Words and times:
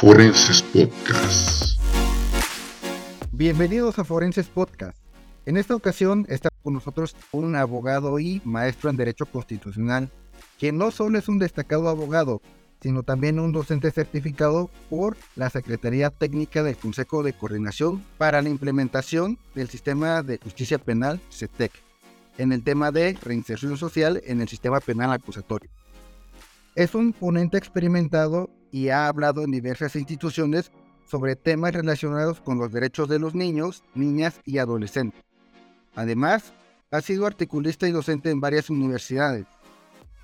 Forenses 0.00 0.62
Podcast. 0.62 1.78
Bienvenidos 3.32 3.98
a 3.98 4.04
Forenses 4.04 4.48
Podcast. 4.48 4.96
En 5.44 5.58
esta 5.58 5.76
ocasión 5.76 6.24
está 6.30 6.48
con 6.62 6.72
nosotros 6.72 7.14
un 7.32 7.54
abogado 7.54 8.18
y 8.18 8.40
maestro 8.46 8.88
en 8.88 8.96
Derecho 8.96 9.26
Constitucional, 9.26 10.08
que 10.56 10.72
no 10.72 10.90
solo 10.90 11.18
es 11.18 11.28
un 11.28 11.38
destacado 11.38 11.90
abogado, 11.90 12.40
sino 12.80 13.02
también 13.02 13.38
un 13.38 13.52
docente 13.52 13.90
certificado 13.90 14.70
por 14.88 15.18
la 15.36 15.50
Secretaría 15.50 16.08
Técnica 16.08 16.62
del 16.62 16.78
Consejo 16.78 17.22
de 17.22 17.34
Coordinación 17.34 18.02
para 18.16 18.40
la 18.40 18.48
implementación 18.48 19.36
del 19.54 19.68
Sistema 19.68 20.22
de 20.22 20.38
Justicia 20.38 20.78
Penal, 20.78 21.20
CETEC, 21.30 21.72
en 22.38 22.52
el 22.52 22.64
tema 22.64 22.90
de 22.90 23.18
reinserción 23.22 23.76
social 23.76 24.22
en 24.24 24.40
el 24.40 24.48
sistema 24.48 24.80
penal 24.80 25.12
acusatorio. 25.12 25.68
Es 26.80 26.94
un 26.94 27.12
ponente 27.12 27.58
experimentado 27.58 28.48
y 28.72 28.88
ha 28.88 29.06
hablado 29.06 29.44
en 29.44 29.50
diversas 29.50 29.96
instituciones 29.96 30.72
sobre 31.06 31.36
temas 31.36 31.74
relacionados 31.74 32.40
con 32.40 32.58
los 32.58 32.72
derechos 32.72 33.06
de 33.06 33.18
los 33.18 33.34
niños, 33.34 33.84
niñas 33.94 34.40
y 34.46 34.56
adolescentes. 34.56 35.22
Además, 35.94 36.54
ha 36.90 37.02
sido 37.02 37.26
articulista 37.26 37.86
y 37.86 37.90
docente 37.90 38.30
en 38.30 38.40
varias 38.40 38.70
universidades. 38.70 39.44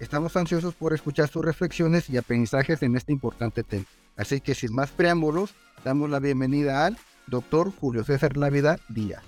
Estamos 0.01 0.35
ansiosos 0.35 0.75
por 0.75 0.95
escuchar 0.95 1.29
sus 1.29 1.45
reflexiones 1.45 2.09
y 2.09 2.17
aprendizajes 2.17 2.83
en 2.83 2.97
este 2.97 3.13
importante 3.13 3.63
tema. 3.63 3.85
Así 4.17 4.41
que 4.41 4.55
sin 4.55 4.75
más 4.75 4.91
preámbulos, 4.91 5.55
damos 5.85 6.09
la 6.09 6.21
bienvenida 6.21 6.87
al 6.87 6.97
doctor 7.27 7.71
Julio 7.71 8.03
César 8.03 8.39
Lávida 8.39 8.79
Díaz. 8.89 9.23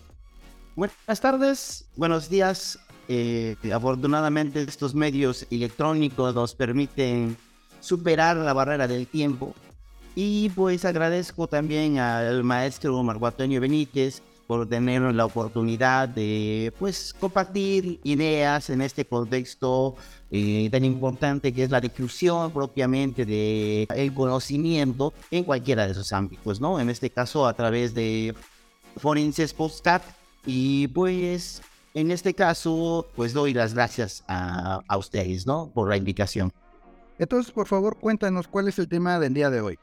Buenas 0.77 1.21
tardes, 1.21 1.91
buenos 1.95 2.31
días. 2.31 2.79
Eh, 3.09 3.57
afortunadamente 3.73 4.63
estos 4.63 4.95
medios 4.95 5.47
electrónicos 5.51 6.35
nos 6.35 6.55
permiten 6.55 7.37
superar 7.81 8.37
la 8.37 8.53
barrera 8.53 8.87
del 8.87 9.07
tiempo. 9.07 9.55
Y 10.15 10.51
pues 10.51 10.85
agradezco 10.85 11.47
también 11.47 11.99
al 11.99 12.45
maestro 12.45 13.03
Marco 13.03 13.27
Antonio 13.27 13.61
Benítez 13.61 14.23
por 14.49 14.67
tener 14.67 15.03
la 15.15 15.27
oportunidad 15.27 16.09
de 16.09 16.73
pues 16.79 17.15
compartir 17.15 18.01
ideas 18.03 18.71
en 18.71 18.81
este 18.81 19.05
contexto 19.05 19.95
eh, 20.31 20.69
tan 20.73 20.87
importante 20.87 21.53
que 21.53 21.65
es 21.65 21.71
la 21.71 21.83
difusión 21.83 22.51
propiamente 22.51 23.27
de 23.27 23.87
el 23.95 24.15
conocimiento 24.15 25.13
en 25.31 25.45
cualquiera 25.45 25.85
de 25.85 25.93
esos 25.93 26.13
ámbitos, 26.15 26.63
¿no? 26.63 26.81
En 26.81 26.89
este 26.89 27.11
caso 27.11 27.47
a 27.47 27.53
través 27.53 27.95
de 27.95 28.35
Forenses 28.97 29.53
Postcat 29.53 30.03
y 30.47 30.89
pues 30.89 31.61
en 31.95 32.11
este 32.11 32.35
caso 32.35 33.07
pues 33.17 33.33
doy 33.33 33.55
las 33.55 33.75
gracias 33.75 34.25
a, 34.29 34.81
a 34.87 34.97
ustedes, 34.97 35.47
¿no? 35.47 35.71
Por 35.75 35.89
la 35.89 35.97
invitación. 35.97 36.53
Entonces, 37.19 37.53
por 37.53 37.67
favor, 37.67 37.97
cuéntanos 37.99 38.47
cuál 38.47 38.69
es 38.69 38.79
el 38.79 38.89
tema 38.89 39.19
del 39.19 39.35
día 39.35 39.51
de 39.51 39.61
hoy. 39.61 39.79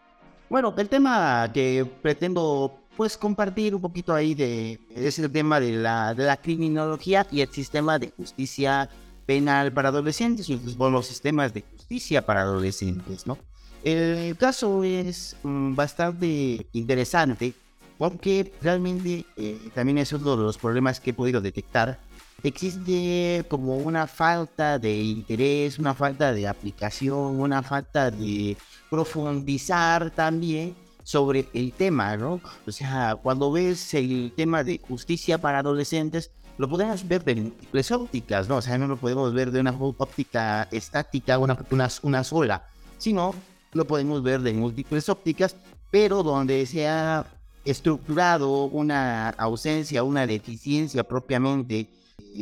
Bueno, 0.49 0.73
el 0.77 0.87
tema 0.87 1.51
que 1.53 1.85
pretendo 2.01 2.79
pues 2.95 3.17
compartir 3.17 3.75
un 3.75 3.81
poquito 3.81 4.13
ahí 4.13 4.33
de 4.33 4.79
es 4.95 5.19
el 5.19 5.31
tema 5.31 5.59
de 5.59 5.73
la, 5.73 6.13
de 6.13 6.23
la 6.23 6.37
criminología 6.37 7.27
y 7.29 7.41
el 7.41 7.49
sistema 7.51 7.99
de 7.99 8.11
justicia 8.11 8.89
penal 9.25 9.73
para 9.73 9.89
adolescentes 9.89 10.47
y 10.49 10.59
los 10.77 11.05
sistemas 11.05 11.53
de 11.53 11.63
justicia 11.63 12.25
para 12.25 12.41
adolescentes, 12.41 13.27
¿no? 13.27 13.37
El 13.83 14.35
caso 14.37 14.83
es 14.83 15.35
mm, 15.43 15.75
bastante 15.75 16.67
interesante 16.71 17.53
porque 17.97 18.53
realmente 18.61 19.25
eh, 19.37 19.59
también 19.73 19.97
es 19.97 20.11
uno 20.13 20.35
de 20.35 20.43
los 20.43 20.57
problemas 20.57 20.99
que 20.99 21.11
he 21.11 21.13
podido 21.13 21.41
detectar 21.41 21.99
existe 22.47 23.45
como 23.49 23.77
una 23.77 24.07
falta 24.07 24.77
de 24.77 24.95
interés, 24.95 25.79
una 25.79 25.93
falta 25.93 26.33
de 26.33 26.47
aplicación, 26.47 27.39
una 27.39 27.63
falta 27.63 28.11
de 28.11 28.57
profundizar 28.89 30.11
también 30.11 30.75
sobre 31.03 31.47
el 31.53 31.71
tema, 31.73 32.17
¿no? 32.17 32.41
O 32.67 32.71
sea, 32.71 33.15
cuando 33.21 33.51
ves 33.51 33.93
el 33.93 34.33
tema 34.35 34.63
de 34.63 34.79
justicia 34.79 35.37
para 35.37 35.59
adolescentes, 35.59 36.31
lo 36.57 36.69
podemos 36.69 37.07
ver 37.07 37.23
de 37.23 37.35
múltiples 37.35 37.91
ópticas, 37.91 38.47
¿no? 38.47 38.57
O 38.57 38.61
sea, 38.61 38.77
no 38.77 38.87
lo 38.87 38.97
podemos 38.97 39.33
ver 39.33 39.51
de 39.51 39.59
una 39.59 39.71
óptica 39.71 40.67
estática, 40.71 41.37
una, 41.37 41.57
una, 41.69 41.89
una 42.01 42.23
sola, 42.23 42.65
sino 42.97 43.35
lo 43.73 43.85
podemos 43.85 44.23
ver 44.23 44.41
de 44.41 44.53
múltiples 44.53 45.09
ópticas, 45.09 45.55
pero 45.91 46.23
donde 46.23 46.65
se 46.65 46.87
ha 46.87 47.25
estructurado 47.65 48.65
una 48.65 49.29
ausencia, 49.29 50.03
una 50.03 50.25
deficiencia 50.27 51.03
propiamente 51.03 51.89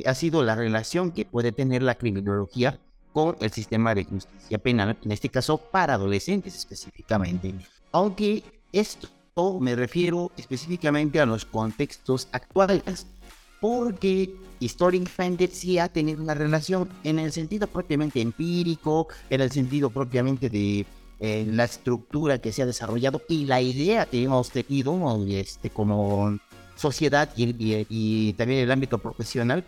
ha 0.05 0.13
sido 0.13 0.43
la 0.43 0.55
relación 0.55 1.11
que 1.11 1.25
puede 1.25 1.51
tener 1.51 1.81
la 1.81 1.95
criminología 1.95 2.79
con 3.13 3.35
el 3.39 3.51
sistema 3.51 3.93
de 3.95 4.05
justicia 4.05 4.57
penal, 4.57 4.97
en 5.03 5.11
este 5.11 5.29
caso 5.29 5.57
para 5.57 5.93
adolescentes 5.93 6.55
específicamente. 6.55 7.53
Aunque 7.91 8.43
esto 8.71 9.09
me 9.59 9.75
refiero 9.75 10.31
específicamente 10.35 11.19
a 11.19 11.25
los 11.25 11.45
contextos 11.45 12.27
actuales, 12.31 13.07
porque 13.61 14.35
históricamente 14.59 15.47
sí 15.47 15.77
ha 15.77 15.87
tenido 15.87 16.21
una 16.21 16.33
relación 16.33 16.89
en 17.03 17.19
el 17.19 17.31
sentido 17.31 17.67
propiamente 17.67 18.19
empírico, 18.19 19.07
en 19.29 19.41
el 19.41 19.51
sentido 19.51 19.89
propiamente 19.89 20.49
de 20.49 20.85
eh, 21.19 21.45
la 21.49 21.63
estructura 21.63 22.39
que 22.39 22.51
se 22.51 22.61
ha 22.61 22.65
desarrollado 22.65 23.21
y 23.29 23.45
la 23.45 23.61
idea 23.61 24.05
que 24.05 24.23
hemos 24.23 24.49
tenido 24.49 25.23
este, 25.29 25.69
como 25.69 26.37
sociedad 26.75 27.29
y, 27.35 28.33
también 28.33 28.61
el 28.61 28.71
ámbito 28.71 28.97
profesional 28.97 29.63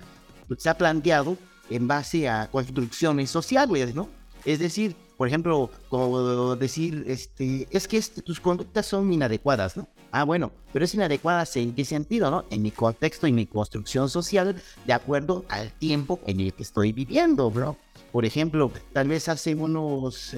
pues, 0.48 0.62
se 0.64 0.70
ha 0.70 0.78
planteado 0.78 1.38
en 1.70 1.88
base 1.88 2.28
a 2.30 2.48
construcciones 2.52 3.30
sociales, 3.30 3.96
¿no? 3.96 4.10
Es 4.44 4.60
decir, 4.60 4.96
por 5.18 5.28
ejemplo, 5.28 5.70
como 5.90 6.56
decir, 6.56 7.04
este, 7.08 7.68
es 7.72 7.88
que 7.88 7.98
este, 7.98 8.22
tus 8.22 8.40
conductas 8.40 8.86
son 8.86 9.12
inadecuadas, 9.12 9.78
¿no? 9.78 9.88
Ah, 10.12 10.24
bueno, 10.24 10.52
pero 10.72 10.86
es 10.86 10.94
inadecuadas 10.94 11.56
en 11.58 11.74
qué 11.74 11.84
sentido, 11.84 12.30
¿no? 12.30 12.46
En 12.50 12.62
mi 12.62 12.72
contexto 12.72 13.28
y 13.28 13.34
mi 13.34 13.46
construcción 13.48 14.10
social, 14.10 14.62
de 14.86 14.94
acuerdo 14.94 15.46
al 15.50 15.72
tiempo 15.72 16.20
en 16.26 16.40
el 16.40 16.54
que 16.54 16.64
estoy 16.64 16.92
viviendo, 16.92 17.50
bro. 17.50 17.78
Por 18.16 18.24
ejemplo, 18.24 18.72
tal 18.94 19.10
vez 19.10 19.28
hace 19.28 19.54
unos 19.56 20.34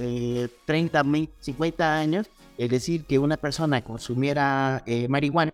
30, 0.65 0.99
eh, 0.99 1.29
50 1.39 1.95
años, 1.95 2.25
es 2.57 2.71
decir, 2.71 3.05
que 3.05 3.19
una 3.19 3.38
persona 3.38 3.83
consumiera 3.83 4.81
eh, 4.88 5.07
marihuana, 5.07 5.53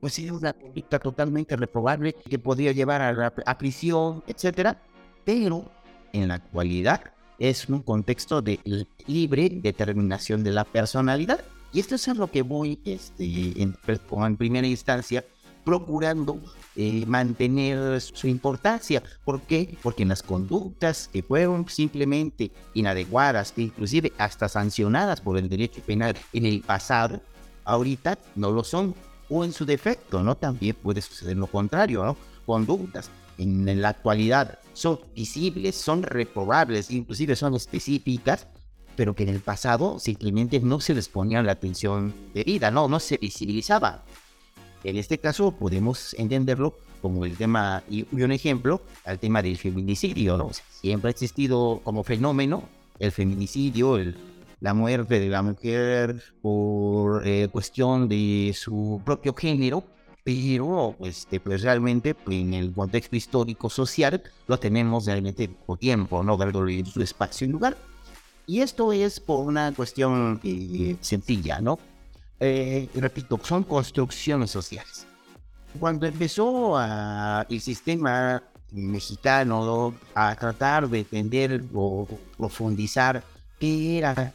pues 0.00 0.18
es 0.18 0.32
una 0.32 0.54
conducta 0.54 0.98
totalmente 0.98 1.54
reprobable 1.54 2.14
que 2.14 2.40
podría 2.40 2.72
llevar 2.72 3.32
a, 3.46 3.58
prisión, 3.58 4.24
etcétera. 4.26 4.76
Pero 5.24 5.70
en 6.12 6.26
la 6.26 6.34
actualidad 6.34 7.00
es 7.38 7.68
un 7.68 7.82
contexto 7.82 8.42
de 8.42 8.58
libre 9.06 9.48
determinación 9.48 10.42
de 10.42 10.50
la 10.50 10.64
personalidad. 10.64 11.44
Y 11.72 11.78
esto 11.78 11.94
es 11.94 12.08
a 12.08 12.14
lo 12.14 12.28
que 12.28 12.42
voy 12.42 12.80
este, 12.84 13.62
en, 13.62 13.76
en 13.86 14.36
primera 14.36 14.66
instancia 14.66 15.24
procurando 15.64 16.40
eh, 16.76 17.04
mantener 17.06 18.00
su 18.00 18.26
importancia. 18.26 19.02
¿Por 19.24 19.42
qué? 19.42 19.76
Porque 19.82 20.02
en 20.02 20.10
las 20.10 20.22
conductas 20.22 21.08
que 21.12 21.22
fueron 21.22 21.68
simplemente 21.68 22.50
inadecuadas, 22.74 23.52
inclusive 23.56 24.12
hasta 24.18 24.48
sancionadas 24.48 25.20
por 25.20 25.38
el 25.38 25.48
derecho 25.48 25.80
penal 25.82 26.16
en 26.32 26.46
el 26.46 26.60
pasado, 26.60 27.20
ahorita 27.64 28.18
no 28.34 28.50
lo 28.50 28.64
son 28.64 28.94
o 29.28 29.44
en 29.44 29.52
su 29.52 29.64
defecto, 29.64 30.22
¿no? 30.22 30.36
También 30.36 30.76
puede 30.76 31.00
suceder 31.00 31.36
lo 31.36 31.46
contrario, 31.46 32.04
¿no? 32.04 32.16
Conductas 32.44 33.10
en 33.38 33.80
la 33.80 33.90
actualidad 33.90 34.58
son 34.72 35.00
visibles, 35.14 35.74
son 35.74 36.02
reprobables, 36.02 36.90
inclusive 36.90 37.36
son 37.36 37.54
específicas, 37.54 38.46
pero 38.96 39.14
que 39.14 39.22
en 39.22 39.30
el 39.30 39.40
pasado 39.40 39.98
simplemente 39.98 40.60
no 40.60 40.80
se 40.80 40.94
les 40.94 41.08
ponía 41.08 41.42
la 41.42 41.52
atención 41.52 42.14
debida, 42.34 42.70
¿no? 42.70 42.88
No 42.88 43.00
se 43.00 43.16
visibilizaba. 43.16 44.04
En 44.84 44.96
este 44.96 45.18
caso 45.18 45.52
podemos 45.52 46.14
entenderlo 46.14 46.76
como 47.00 47.24
el 47.24 47.36
tema, 47.36 47.82
y 47.90 48.06
un 48.12 48.32
ejemplo, 48.32 48.80
al 49.04 49.18
tema 49.18 49.42
del 49.42 49.56
feminicidio, 49.56 50.36
¿no? 50.36 50.50
siempre 50.68 51.08
ha 51.08 51.10
existido 51.10 51.80
como 51.82 52.04
fenómeno 52.04 52.62
el 52.98 53.10
feminicidio, 53.10 53.96
el 53.96 54.16
la 54.62 54.74
muerte 54.74 55.18
de 55.18 55.28
la 55.28 55.42
mujer 55.42 56.22
por 56.40 57.26
eh, 57.26 57.48
cuestión 57.50 58.08
de 58.08 58.54
su 58.56 59.02
propio 59.04 59.34
género, 59.34 59.82
pero 60.22 60.94
este, 61.00 61.40
pues 61.40 61.62
realmente 61.62 62.14
pues, 62.14 62.36
en 62.36 62.54
el 62.54 62.72
contexto 62.72 63.16
histórico 63.16 63.68
social 63.68 64.22
lo 64.46 64.56
tenemos 64.60 65.06
realmente 65.06 65.48
por 65.48 65.78
tiempo, 65.78 66.22
no 66.22 66.36
dándole 66.36 66.84
su 66.84 67.02
espacio 67.02 67.48
y 67.48 67.50
lugar. 67.50 67.76
Y 68.46 68.60
esto 68.60 68.92
es 68.92 69.18
por 69.18 69.44
una 69.44 69.72
cuestión 69.72 70.40
eh, 70.44 70.96
sencilla, 71.00 71.60
¿no? 71.60 71.80
Eh, 72.44 72.88
repito, 72.96 73.38
son 73.44 73.62
construcciones 73.62 74.50
sociales. 74.50 75.06
Cuando 75.78 76.06
empezó 76.06 76.74
el 77.48 77.60
sistema 77.60 78.42
mexicano 78.72 79.94
a 80.12 80.34
tratar 80.34 80.88
de 80.88 80.98
entender 80.98 81.62
o 81.72 82.08
profundizar 82.36 83.22
qué 83.60 83.98
era 83.98 84.34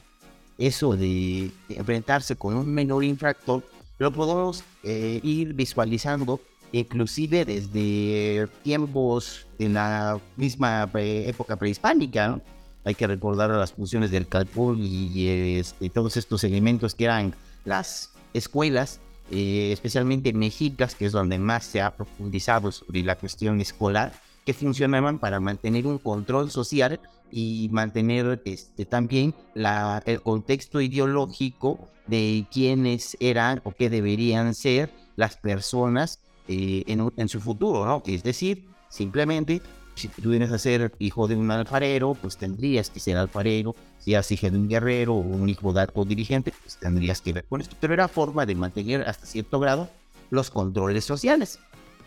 eso 0.57 0.95
de 0.95 1.51
enfrentarse 1.67 2.37
con 2.37 2.55
un 2.55 2.73
menor 2.73 3.03
infractor, 3.03 3.61
lo 3.99 4.13
podemos 4.13 4.63
eh, 4.83 5.19
ir 5.21 5.53
visualizando 5.53 6.39
inclusive 6.71 7.43
desde 7.43 8.47
tiempos 8.63 9.47
de 9.59 9.67
la 9.67 10.17
misma 10.37 10.89
época 10.93 11.57
prehispánica. 11.57 12.39
Hay 12.85 12.95
que 12.95 13.05
recordar 13.05 13.49
las 13.49 13.73
funciones 13.73 14.11
del 14.11 14.29
calpul 14.29 14.79
y, 14.79 15.57
este, 15.59 15.89
todos 15.89 16.15
estos 16.15 16.45
elementos 16.45 16.95
que 16.95 17.03
eran 17.03 17.35
las 17.67 18.13
escuelas, 18.33 18.99
eh, 19.29 19.71
especialmente 19.73 20.33
mexicas, 20.33 20.95
que 20.95 21.05
es 21.05 21.11
donde 21.11 21.37
más 21.37 21.65
se 21.65 21.81
ha 21.81 21.95
profundizado 21.95 22.71
sobre 22.71 23.03
la 23.03 23.17
cuestión 23.17 23.59
escolar, 23.61 24.13
que 24.45 24.53
funcionaban 24.53 25.19
para 25.19 25.39
mantener 25.41 25.85
un 25.85 25.97
control 25.97 26.49
social 26.49 26.99
y 27.29 27.67
mantener 27.71 28.41
este, 28.45 28.85
también 28.85 29.35
la, 29.53 30.01
el 30.05 30.21
contexto 30.21 30.79
ideológico 30.79 31.89
de 32.07 32.45
quiénes 32.49 33.17
eran 33.19 33.59
o 33.65 33.71
qué 33.71 33.89
deberían 33.89 34.55
ser 34.55 34.89
las 35.17 35.35
personas 35.35 36.19
eh, 36.47 36.83
en, 36.87 37.11
en, 37.17 37.27
su 37.27 37.41
futuro, 37.41 37.85
¿no? 37.85 38.01
Es 38.05 38.23
decir, 38.23 38.69
simplemente 38.87 39.61
si 39.97 40.07
tú 40.07 40.29
vienes 40.29 40.51
a 40.51 40.57
ser 40.57 40.93
hijo 40.99 41.27
de 41.27 41.35
un 41.35 41.49
alfarero, 41.51 42.13
pues 42.13 42.37
tendrías 42.37 42.89
que 42.89 42.99
ser 42.99 43.17
alfarero. 43.17 43.75
Si 43.99 44.13
eres 44.13 44.31
hijo 44.31 44.49
de 44.49 44.57
un 44.57 44.69
guerrero 44.69 45.15
o 45.15 45.19
un 45.19 45.49
hijo 45.49 45.73
de 45.73 45.81
alto 45.81 46.05
dirigente, 46.05 46.53
pues 46.61 46.77
tendrías 46.77 47.21
que 47.21 47.33
ver 47.33 47.45
con 47.45 47.61
esto. 47.61 47.75
Pero 47.79 47.93
era 47.93 48.07
forma 48.07 48.45
de 48.45 48.55
mantener 48.55 49.01
hasta 49.07 49.25
cierto 49.25 49.59
grado 49.59 49.89
los 50.29 50.49
controles 50.49 51.05
sociales. 51.05 51.59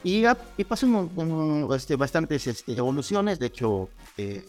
Y, 0.03 0.25
y 0.57 0.65
pasó 0.65 1.11
este, 1.75 1.97
bastantes 1.97 2.47
este, 2.47 2.73
evoluciones. 2.73 3.39
De 3.39 3.47
hecho, 3.47 3.91
eh, 4.17 4.45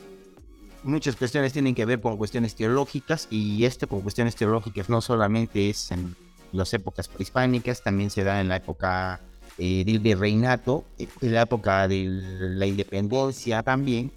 muchas 0.84 1.16
cuestiones 1.16 1.52
tienen 1.52 1.76
que 1.76 1.86
ver 1.86 2.00
con 2.00 2.18
cuestiones 2.18 2.56
teológicas. 2.56 3.28
Y 3.30 3.66
este 3.66 3.88
con 3.88 4.02
cuestiones 4.02 4.36
teológicas 4.36 4.90
no 4.90 5.02
solamente 5.02 5.70
es 5.70 5.92
en 5.92 6.16
las 6.52 6.74
épocas 6.74 7.08
prehispánicas, 7.08 7.84
también 7.84 8.10
se 8.10 8.24
da 8.24 8.42
en 8.42 8.50
la 8.50 8.58
época 8.58 9.22
eh, 9.64 9.84
del 9.86 10.00
virreinato, 10.00 10.84
en 10.98 11.34
la 11.36 11.44
época 11.44 11.88
de 11.88 12.06
la 12.08 12.66
independencia 12.66 13.62
también, 13.62 14.12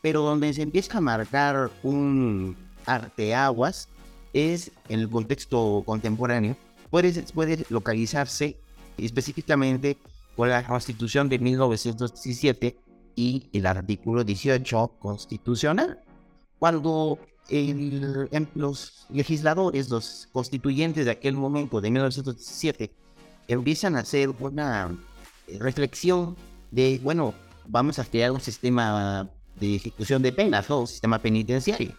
pero 0.00 0.22
donde 0.22 0.54
se 0.54 0.62
empieza 0.62 0.96
a 0.96 1.02
marcar 1.02 1.70
un 1.82 2.56
arteaguas 2.86 3.90
es 4.32 4.70
en 4.88 5.00
el 5.00 5.10
contexto 5.10 5.82
contemporáneo, 5.84 6.56
puede, 6.88 7.12
puede 7.34 7.66
localizarse 7.68 8.56
específicamente 8.96 9.98
con 10.34 10.48
la 10.48 10.66
Constitución 10.66 11.28
de 11.28 11.40
1917 11.40 12.78
y 13.16 13.50
el 13.52 13.66
artículo 13.66 14.24
18 14.24 14.92
constitucional, 14.98 16.00
cuando 16.58 17.18
los 18.54 19.06
legisladores, 19.10 19.90
los 19.90 20.26
constituyentes 20.32 21.04
de 21.04 21.10
aquel 21.10 21.34
momento, 21.34 21.82
de 21.82 21.90
1917, 21.90 23.05
empiezan 23.48 23.96
a 23.96 24.00
hacer 24.00 24.30
una 24.40 24.96
eh, 25.46 25.58
reflexión 25.60 26.36
de, 26.70 27.00
bueno, 27.02 27.34
vamos 27.66 27.98
a 27.98 28.04
crear 28.04 28.30
un 28.32 28.40
sistema 28.40 29.28
de 29.58 29.76
ejecución 29.76 30.22
de 30.22 30.32
penas, 30.32 30.68
¿no? 30.68 30.80
un 30.80 30.86
sistema 30.86 31.18
penitenciario. 31.18 31.92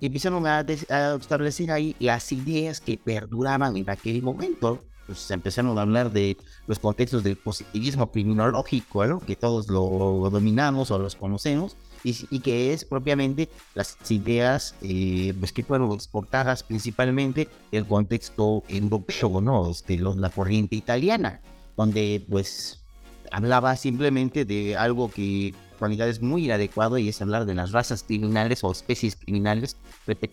Y 0.00 0.06
empiezan 0.06 0.46
a, 0.46 0.58
a, 0.58 1.14
establecer 1.14 1.70
ahí 1.70 1.94
las 1.98 2.32
ideas 2.32 2.80
que 2.80 2.96
perduraban 2.96 3.76
en 3.76 3.88
aquel 3.90 4.22
momento. 4.22 4.82
Pues 5.06 5.30
empezaron 5.30 5.76
a 5.76 5.82
hablar 5.82 6.12
de 6.12 6.36
los 6.68 6.78
contextos 6.78 7.24
del 7.24 7.36
positivismo 7.36 8.12
criminológico, 8.12 9.04
¿no? 9.06 9.18
que 9.18 9.34
todos 9.34 9.68
lo 9.68 10.30
dominamos 10.30 10.90
o 10.90 10.98
los 10.98 11.16
conocemos 11.16 11.76
y, 12.02 12.40
que 12.40 12.72
es 12.72 12.84
propiamente 12.84 13.48
las 13.74 13.96
ideas 14.10 14.74
eh, 14.82 15.34
pues 15.38 15.52
que 15.52 15.62
fueron 15.62 15.92
exportadas 15.92 16.62
principalmente 16.62 17.48
del 17.70 17.86
contexto 17.86 18.62
europeo, 18.68 19.40
¿no? 19.40 19.70
Este, 19.70 19.98
la 19.98 20.30
corriente 20.30 20.76
italiana, 20.76 21.40
donde 21.76 22.24
pues 22.28 22.82
hablaba 23.30 23.76
simplemente 23.76 24.44
de 24.44 24.76
algo 24.76 25.10
que 25.10 25.54
en 25.80 26.00
es 26.00 26.20
muy 26.20 26.44
inadecuado 26.44 26.98
y 26.98 27.08
es 27.08 27.22
hablar 27.22 27.46
de 27.46 27.54
las 27.54 27.72
razas 27.72 28.02
criminales 28.02 28.62
o 28.64 28.70
especies 28.70 29.16
criminales, 29.16 29.76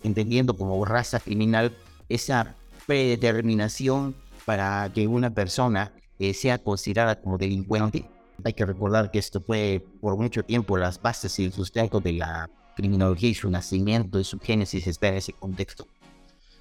entendiendo 0.02 0.54
como 0.54 0.84
raza 0.84 1.20
criminal 1.20 1.72
esa 2.10 2.54
predeterminación 2.86 4.14
para 4.44 4.90
que 4.94 5.06
una 5.06 5.30
persona 5.30 5.92
eh, 6.18 6.34
sea 6.34 6.58
considerada 6.58 7.20
como 7.20 7.38
delincuente 7.38 8.04
hay 8.44 8.52
que 8.52 8.64
recordar 8.64 9.10
que 9.10 9.18
esto 9.18 9.40
fue 9.40 9.84
por 10.00 10.16
mucho 10.16 10.44
tiempo 10.44 10.76
las 10.76 11.00
bases 11.00 11.38
y 11.38 11.46
el 11.46 11.52
sustento 11.52 12.00
de 12.00 12.12
la 12.12 12.50
criminología 12.76 13.30
y 13.30 13.34
su 13.34 13.50
nacimiento 13.50 14.20
y 14.20 14.24
su 14.24 14.38
génesis 14.38 14.86
está 14.86 15.08
en 15.08 15.14
ese 15.14 15.32
contexto. 15.32 15.86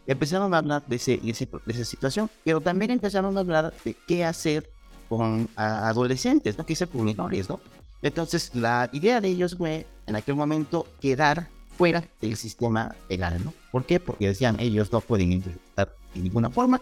Empezaron 0.08 0.54
a 0.54 0.60
hablar 0.60 0.84
de, 0.88 0.96
ese, 0.96 1.18
de, 1.18 1.32
esa 1.68 1.86
situación, 1.86 2.30
pero 2.44 2.62
también 2.62 2.92
empezaron 2.92 3.38
a 3.38 3.42
hablar 3.42 3.74
de 3.84 3.96
qué 4.08 4.26
hacer 4.26 4.70
con 5.10 5.50
adolescentes, 5.56 6.58
¿no? 6.58 6.66
hacer 6.68 6.88
con 6.88 7.04
menores, 7.04 7.50
¿no? 7.50 7.60
Entonces, 8.02 8.54
la 8.54 8.90
idea 8.94 9.20
de 9.22 9.30
ellos 9.30 9.56
fue, 9.58 9.86
en 10.06 10.16
aquel 10.16 10.36
momento, 10.36 10.88
quedar 11.02 11.50
fuera 11.78 12.04
del 12.22 12.36
sistema 12.36 12.96
penal, 13.08 13.44
¿no? 13.44 13.54
¿Por 13.72 13.86
qué? 13.86 14.00
Porque 14.00 14.28
decían, 14.28 14.60
ellos 14.60 14.92
no 14.92 15.02
pueden 15.02 15.32
interpretar 15.32 15.94
de 16.14 16.22
ninguna 16.22 16.50
forma 16.50 16.82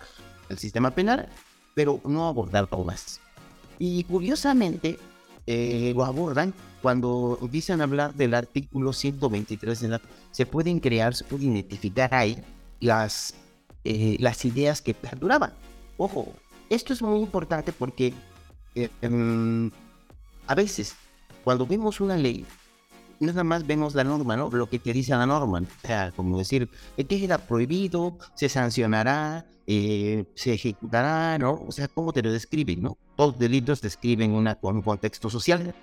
el 0.50 0.58
sistema 0.58 0.92
penal, 0.92 1.28
pero 1.74 2.00
no 2.06 2.28
abordar 2.28 2.68
todas. 2.68 3.20
Y 3.80 4.04
curiosamente, 4.06 4.98
eh, 5.48 5.94
lo 5.96 6.06
abordan 6.06 6.54
cuando 6.82 7.38
empiezan 7.42 7.82
a 7.82 7.86
hablar 7.86 8.14
del 8.14 8.34
artículo 8.34 8.94
123 8.94 9.80
de 9.80 9.88
la... 9.88 10.02
Se 10.32 10.46
pueden 10.46 10.80
crear, 10.80 11.16
se 11.16 11.24
pueden 11.24 11.54
identificar 11.54 12.14
ahí 12.14 12.42
las, 12.80 13.36
eh, 13.84 14.18
las 14.20 14.46
ideas 14.46 14.82
que 14.82 14.94
perduraban. 14.94 15.54
Ojo, 15.98 16.34
esto 16.70 16.94
es 16.94 17.02
muy 17.02 17.20
importante 17.20 17.72
porque 17.72 18.14
eh, 18.76 18.90
em, 19.02 19.72
a 20.48 20.56
veces 20.56 20.96
cuando 21.44 21.66
vemos 21.66 22.02
una 22.02 22.18
ley, 22.18 22.46
nada 23.20 23.44
más 23.44 23.66
vemos 23.66 23.96
la 23.96 24.04
norma, 24.04 24.36
¿no? 24.36 24.50
Lo 24.50 24.70
que 24.70 24.80
te 24.80 24.94
dice 24.94 25.12
la 25.12 25.26
norma. 25.26 25.62
O 25.62 25.88
sea, 25.88 26.12
como 26.16 26.38
decir, 26.38 26.70
este 26.98 27.24
era 27.24 27.38
prohibido, 27.38 28.18
se 28.36 28.50
sancionará, 28.50 29.46
eh, 29.68 30.26
se 30.36 30.54
ejecutará, 30.54 31.38
¿no? 31.38 31.64
O 31.68 31.72
sea, 31.72 31.88
¿cómo 31.88 32.14
te 32.14 32.22
lo 32.22 32.32
describen, 32.32 32.82
no? 32.82 32.98
Todos 33.16 33.34
los 33.34 33.40
delitos 33.40 33.82
describen 33.82 34.32
una, 34.32 34.58
un 34.62 34.82
contexto 34.82 35.30
social. 35.30 35.74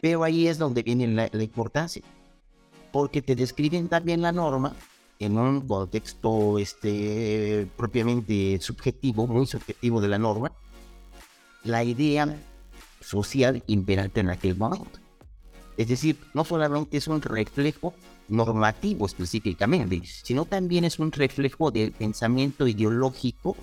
Pero 0.00 0.24
ahí 0.24 0.46
es 0.46 0.58
donde 0.58 0.82
viene 0.82 1.06
la, 1.08 1.28
la 1.32 1.42
importancia. 1.42 2.02
Porque 2.92 3.22
te 3.22 3.34
describen 3.34 3.88
también 3.88 4.22
la 4.22 4.32
norma 4.32 4.74
en 5.18 5.38
un 5.38 5.66
contexto 5.66 6.58
este, 6.58 7.66
propiamente 7.76 8.58
subjetivo, 8.60 9.26
muy 9.26 9.46
subjetivo 9.46 10.00
de 10.00 10.08
la 10.08 10.18
norma, 10.18 10.52
la 11.64 11.82
idea 11.82 12.36
social 13.00 13.62
imperante 13.66 14.20
en 14.20 14.30
aquel 14.30 14.56
momento. 14.56 15.05
Es 15.76 15.88
decir, 15.88 16.18
no 16.32 16.44
solamente 16.44 16.96
es 16.96 17.06
un 17.06 17.20
reflejo 17.20 17.94
normativo 18.28 19.06
específicamente, 19.06 20.02
sino 20.04 20.44
también 20.44 20.84
es 20.84 20.98
un 20.98 21.12
reflejo 21.12 21.70
del 21.70 21.92
pensamiento 21.92 22.66
ideológico 22.66 23.56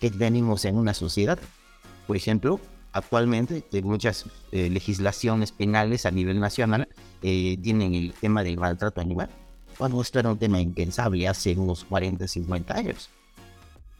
que 0.00 0.10
tenemos 0.10 0.64
en 0.64 0.76
una 0.76 0.94
sociedad. 0.94 1.38
Por 2.06 2.16
ejemplo, 2.16 2.60
actualmente 2.92 3.64
muchas 3.82 4.26
eh, 4.52 4.70
legislaciones 4.70 5.52
penales 5.52 6.06
a 6.06 6.10
nivel 6.10 6.40
nacional 6.40 6.88
eh, 7.22 7.58
tienen 7.62 7.94
el 7.94 8.12
tema 8.12 8.42
del 8.42 8.56
maltrato 8.56 9.00
animal, 9.00 9.28
cuando 9.76 10.00
esto 10.00 10.18
era 10.18 10.30
un 10.30 10.38
tema 10.38 10.60
impensable 10.60 11.26
hace 11.28 11.56
unos 11.56 11.84
40, 11.84 12.26
50 12.26 12.74
años. 12.74 13.10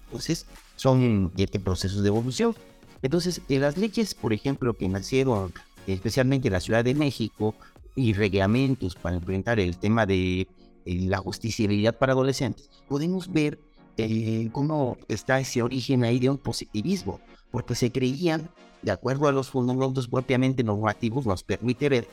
Entonces, 0.06 0.46
son 0.76 1.32
este 1.36 1.60
procesos 1.60 2.02
de 2.02 2.08
evolución. 2.08 2.54
Entonces, 3.02 3.42
las 3.48 3.76
leyes, 3.76 4.14
por 4.14 4.32
ejemplo, 4.32 4.74
que 4.74 4.88
nacieron 4.88 5.52
especialmente 5.94 6.48
en 6.48 6.54
la 6.54 6.60
Ciudad 6.60 6.84
de 6.84 6.94
México, 6.94 7.54
y 7.98 8.12
reglamentos 8.12 8.94
para 8.94 9.16
enfrentar 9.16 9.58
el 9.58 9.76
tema 9.76 10.06
de 10.06 10.42
eh, 10.42 10.46
la 10.84 11.18
justiciabilidad 11.18 11.98
para 11.98 12.12
adolescentes, 12.12 12.70
podemos 12.86 13.32
ver 13.32 13.58
eh, 13.96 14.48
cómo 14.52 14.96
está 15.08 15.40
ese 15.40 15.62
origen 15.62 16.04
ahí 16.04 16.20
de 16.20 16.30
un 16.30 16.38
positivismo, 16.38 17.20
porque 17.50 17.74
se 17.74 17.90
creían, 17.90 18.48
de 18.82 18.92
acuerdo 18.92 19.26
a 19.26 19.32
los 19.32 19.50
fundamentos 19.50 20.06
propiamente 20.06 20.62
normativos, 20.62 21.26
nos 21.26 21.42
permite 21.42 21.88
ver 21.88 22.08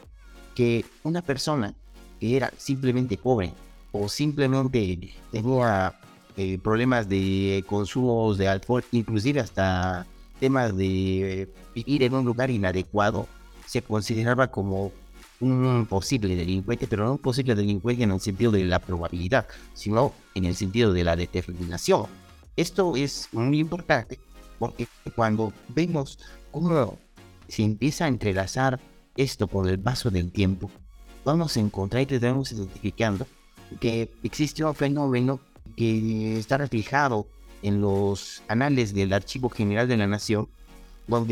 que 0.56 0.84
una 1.04 1.22
persona 1.22 1.76
que 2.20 2.36
era 2.36 2.52
simplemente 2.58 3.16
pobre 3.16 3.54
o 3.92 4.10
simplemente 4.10 5.14
tenía 5.32 6.00
eh, 6.36 6.58
problemas 6.58 7.08
de 7.08 7.64
consumos 7.68 8.40
de 8.40 8.48
alcohol, 8.48 8.84
inclusive 8.92 9.40
hasta 9.40 10.08
temas 10.40 10.76
de 10.76 11.48
vivir 11.76 12.02
en 12.02 12.16
un 12.16 12.26
lugar 12.26 12.50
inadecuado, 12.50 13.28
se 13.66 13.82
consideraba 13.82 14.48
como 14.48 14.92
un 15.40 15.86
posible 15.90 16.36
delincuente, 16.36 16.88
pero 16.88 17.06
no 17.06 17.14
un 17.14 17.18
posible 17.18 17.56
delincuente 17.56 18.04
en 18.04 18.12
el 18.12 18.20
sentido 18.20 18.52
de 18.52 18.64
la 18.64 18.80
probabilidad, 18.80 19.48
sino 19.74 20.14
en 20.34 20.46
el 20.46 20.56
sentido 20.56 20.94
de 20.94 21.04
la 21.04 21.16
determinación. 21.16 22.06
Esto 22.56 22.96
es 22.96 23.30
muy 23.34 23.60
importante 23.60 24.20
porque 24.60 24.88
cuando 25.16 25.52
vemos 25.70 26.20
cómo 26.52 26.98
se 27.48 27.64
empieza 27.64 28.06
a 28.06 28.08
entrelazar 28.08 28.80
esto 29.18 29.48
por 29.48 29.68
el 29.68 29.80
paso 29.80 30.10
del 30.10 30.32
tiempo, 30.32 30.72
vamos 31.24 31.58
a 31.58 31.60
encontrar 31.60 32.04
y 32.04 32.06
tenemos 32.06 32.52
identificando 32.52 33.28
que 33.80 34.12
existe 34.24 34.64
un 34.64 34.76
fenómeno 34.76 35.40
que 35.76 36.38
está 36.38 36.58
reflejado 36.58 37.28
en 37.62 37.82
los 37.82 38.44
anales 38.48 38.94
del 38.94 39.12
Archivo 39.12 39.50
General 39.50 39.88
de 39.88 39.98
la 39.98 40.08
Nación, 40.08 40.48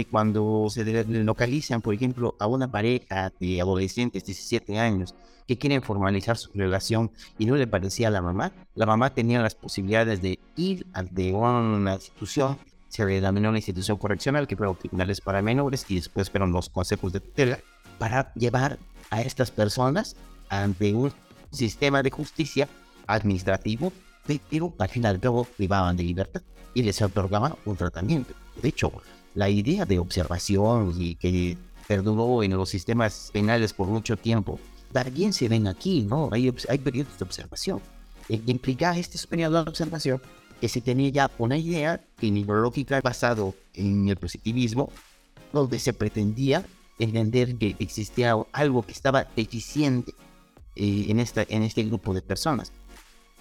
cuando 0.10 0.68
se 0.70 1.06
localizan, 1.06 1.82
por 1.82 1.94
ejemplo, 1.94 2.36
a 2.40 2.48
una 2.48 2.70
pareja 2.70 3.32
de 3.40 3.62
adolescentes 3.62 4.24
de 4.24 4.28
17 4.28 4.80
años 4.80 5.16
que 5.48 5.58
quieren 5.58 5.82
formalizar 5.82 6.38
su 6.38 6.52
relación 6.54 7.12
y 7.38 7.46
no 7.46 7.56
le 7.56 7.68
parecía 7.68 8.08
a 8.08 8.12
la 8.12 8.22
mamá, 8.22 8.52
la 8.76 8.86
mamá 8.86 9.14
tenía 9.14 9.42
las 9.42 9.56
posibilidades 9.56 10.22
de 10.22 10.40
ir 10.56 10.86
ante 10.94 11.34
una 11.34 11.96
institución, 11.96 12.58
se 12.88 13.06
denominó 13.06 13.50
una 13.50 13.58
institución 13.58 13.98
correccional 13.98 14.48
que 14.48 14.56
fueron 14.56 14.76
tribunales 14.76 15.20
para 15.20 15.42
menores 15.42 15.86
y 15.90 15.96
después 15.96 16.30
fueron 16.30 16.52
los 16.52 16.70
consejos 16.70 17.12
de 17.12 17.20
tutela 17.20 17.60
para 17.98 18.32
llevar 18.36 18.78
a 19.10 19.22
estas 19.22 19.52
personas 19.52 20.16
ante 20.50 20.94
un 20.94 21.12
sistema 21.52 22.02
de 22.04 22.12
justicia 22.12 22.68
administrativo, 23.08 23.92
pero 24.50 24.74
al 24.78 24.90
final 24.90 25.20
cabo 25.20 25.44
privaban 25.44 25.98
de 25.98 26.04
libertad 26.04 26.42
y 26.74 26.84
les 26.84 27.02
otorgaban 27.02 27.56
un 27.66 27.76
tratamiento. 27.76 28.34
De 28.62 28.70
hecho, 28.70 28.92
la 29.36 29.50
idea 29.50 29.86
de 29.86 30.00
observación 30.00 30.94
y 30.98 31.16
que 31.16 31.58
perduró 31.88 32.44
en 32.44 32.52
los 32.52 32.70
sistemas 32.70 33.30
penales 33.34 33.74
por 33.74 33.88
mucho 33.88 34.18
tiempo, 34.18 34.60
también 34.92 35.34
se 35.34 35.50
ven 35.50 35.68
aquí, 35.68 36.04
¿no? 36.04 36.30
Hay, 36.32 36.54
hay 36.70 36.78
periodos 36.78 37.18
de 37.18 37.26
observación. 37.26 37.82
E 38.30 38.40
implica 38.46 38.98
este 38.98 39.18
periodo 39.28 39.64
de 39.64 39.70
observación 39.70 40.22
que 40.62 40.70
se 40.70 40.80
tenía 40.80 41.10
ya 41.10 41.32
una 41.40 41.58
idea 41.58 42.02
criminológica 42.16 43.02
basado 43.02 43.54
en 43.74 44.08
el 44.08 44.16
positivismo, 44.16 44.92
donde 45.52 45.78
se 45.78 45.92
pretendía 45.92 46.66
entender 47.00 47.58
que 47.58 47.76
existía 47.80 48.36
algo 48.52 48.84
que 48.84 48.94
estaba 48.94 49.28
deficiente 49.36 50.14
eh, 50.76 51.08
en, 51.10 51.20
esta, 51.20 51.46
en 51.50 51.64
este 51.64 51.84
grupo 51.84 52.14
de 52.14 52.22
personas. 52.22 52.72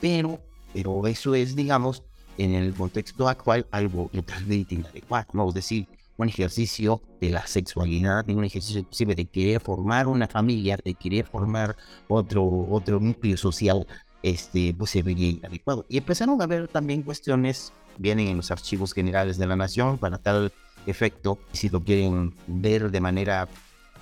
Pero, 0.01 0.41
pero 0.73 1.07
eso 1.07 1.35
es, 1.35 1.55
digamos, 1.55 2.03
en 2.39 2.55
el 2.55 2.75
contexto 2.75 3.29
actual 3.29 3.67
algo 3.71 4.11
totalmente 4.13 4.75
inadecuado, 4.75 5.27
¿no? 5.33 5.49
Es 5.49 5.55
decir, 5.55 5.87
un 6.17 6.29
ejercicio 6.29 7.01
de 7.21 7.31
la 7.31 7.47
sexualidad, 7.47 8.29
un 8.29 8.45
ejercicio 8.45 8.81
inclusive 8.81 9.15
de 9.15 9.25
querer 9.27 9.61
formar 9.61 10.07
una 10.07 10.29
familia, 10.29 10.79
de 10.83 10.95
querer 10.95 11.27
formar 11.27 11.77
otro, 12.09 12.45
otro 12.71 13.01
núcleo 13.01 13.37
social, 13.37 13.87
este, 14.23 14.75
pues 14.77 14.91
se 14.91 15.03
veía 15.03 15.31
inadecuado. 15.31 15.85
Y 15.89 15.99
empezaron 15.99 16.41
a 16.41 16.47
ver 16.47 16.69
también 16.69 17.03
cuestiones, 17.03 17.73
vienen 17.99 18.29
en 18.29 18.37
los 18.37 18.51
archivos 18.51 18.93
generales 18.93 19.39
de 19.39 19.47
la 19.47 19.57
nación 19.57 19.99
para 19.99 20.19
tal 20.19 20.53
efecto, 20.87 21.39
si 21.53 21.69
lo 21.69 21.81
quieren 21.81 22.35
ver 22.47 22.91
de 22.91 23.01
manera 23.01 23.49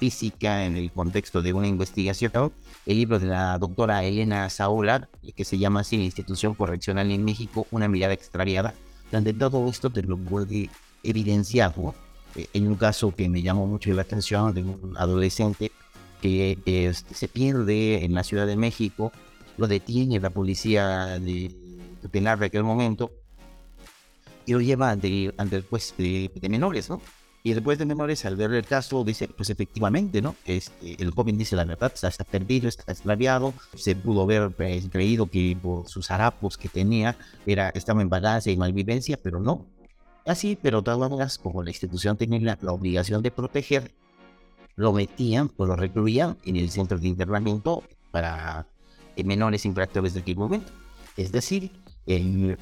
física 0.00 0.64
en 0.64 0.78
el 0.78 0.90
contexto 0.90 1.42
de 1.42 1.52
una 1.52 1.68
investigación, 1.68 2.32
el 2.86 2.96
libro 2.96 3.18
de 3.18 3.26
la 3.26 3.58
doctora 3.58 4.02
Elena 4.02 4.48
Saola, 4.48 5.10
que 5.36 5.44
se 5.44 5.58
llama 5.58 5.80
así 5.80 5.96
Institución 5.96 6.54
Correccional 6.54 7.10
en 7.10 7.22
México, 7.22 7.66
una 7.70 7.86
mirada 7.86 8.14
extraviada, 8.14 8.72
donde 9.12 9.34
todo 9.34 9.68
esto 9.68 9.90
te 9.90 10.02
lo 10.02 10.16
puede 10.16 10.70
evidenciar. 11.02 11.74
Eh, 12.34 12.46
en 12.54 12.68
un 12.68 12.76
caso 12.76 13.14
que 13.14 13.28
me 13.28 13.42
llamó 13.42 13.66
mucho 13.66 13.92
la 13.92 14.02
atención 14.02 14.54
de 14.54 14.62
un 14.62 14.94
adolescente 14.96 15.70
que 16.22 16.58
este, 16.64 17.14
se 17.14 17.28
pierde 17.28 18.02
en 18.02 18.14
la 18.14 18.24
Ciudad 18.24 18.46
de 18.46 18.56
México, 18.56 19.12
lo 19.58 19.68
detiene 19.68 20.18
la 20.18 20.30
policía 20.30 21.18
de, 21.20 21.54
penal 22.10 22.38
de 22.38 22.46
aquel 22.46 22.64
momento 22.64 23.12
y 24.46 24.54
lo 24.54 24.62
lleva 24.62 24.90
ante, 24.90 25.34
ante 25.36 25.56
el 25.56 25.62
juez 25.62 25.92
de 25.98 26.48
menores, 26.48 26.88
¿no? 26.88 27.02
Y 27.42 27.54
después 27.54 27.78
de 27.78 27.86
Memorias, 27.86 28.26
al 28.26 28.36
ver 28.36 28.52
el 28.52 28.66
caso, 28.66 29.02
dice, 29.02 29.28
pues 29.28 29.48
efectivamente, 29.48 30.20
¿no? 30.20 30.36
Este, 30.44 31.02
el 31.02 31.10
joven 31.10 31.38
dice 31.38 31.56
la 31.56 31.64
verdad, 31.64 31.92
está, 32.02 32.24
perdido, 32.24 32.68
está 32.68 32.92
extraviado, 32.92 33.54
se 33.74 33.96
pudo 33.96 34.22
haber 34.22 34.50
pues, 34.50 34.88
creído 34.90 35.26
que 35.26 35.56
por 35.60 35.88
sus 35.88 36.10
harapos 36.10 36.58
que 36.58 36.68
tenía, 36.68 37.16
era, 37.46 37.70
estaba 37.70 38.02
en 38.02 38.10
balance 38.10 38.50
y 38.52 38.56
malvivencia, 38.58 39.18
pero 39.22 39.40
no. 39.40 39.66
Así, 40.26 40.58
pero 40.60 40.82
todas 40.82 41.00
maneras, 41.00 41.38
como 41.38 41.62
la 41.62 41.70
institución 41.70 42.18
tenía 42.18 42.58
la, 42.60 42.72
obligación 42.72 43.22
de 43.22 43.30
proteger, 43.30 43.90
lo 44.76 44.92
metían 44.92 45.50
o 45.56 45.64
lo 45.64 45.76
recluían 45.76 46.36
en 46.44 46.56
el 46.56 46.70
centro 46.70 46.98
de 46.98 47.08
internamiento 47.08 47.82
para 48.10 48.66
eh, 49.16 49.24
menores 49.24 49.64
infractores 49.64 50.12
de 50.12 50.20
aquel 50.20 50.36
momento. 50.36 50.70
Es 51.16 51.32
decir, 51.32 51.72
en, 52.06 52.58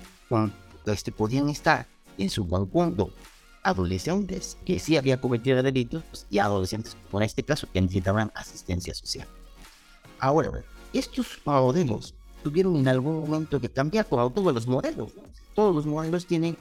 este, 0.87 1.11
podían 1.11 1.49
estar 1.49 1.87
en 2.17 2.31
su 2.31 2.49
conjunto 2.49 3.11
adolescentes 3.69 4.57
que 4.65 4.79
sí 4.79 4.97
habían 4.97 5.21
cometido 5.21 5.63
delitos 5.63 6.27
y 6.31 6.39
adolescentes, 6.39 6.97
en 7.13 7.23
este 7.23 7.43
caso, 7.43 7.69
que 7.73 7.81
necesitaban 7.81 8.33
asistencia 8.35 8.95
social. 8.95 9.29
Ahora, 10.19 10.65
estos 10.93 11.39
modelos 11.45 12.15
tuvieron 12.43 12.77
en 12.77 12.89
algún 12.89 13.21
momento 13.21 13.61
que 13.61 13.69
cambiar 13.69 14.07
como 14.07 14.31
todos 14.31 14.55
los 14.55 14.67
modelos. 14.67 15.13
Todos 15.55 15.75
los 15.75 15.87
modelos 15.87 16.27
tienen, 16.27 16.57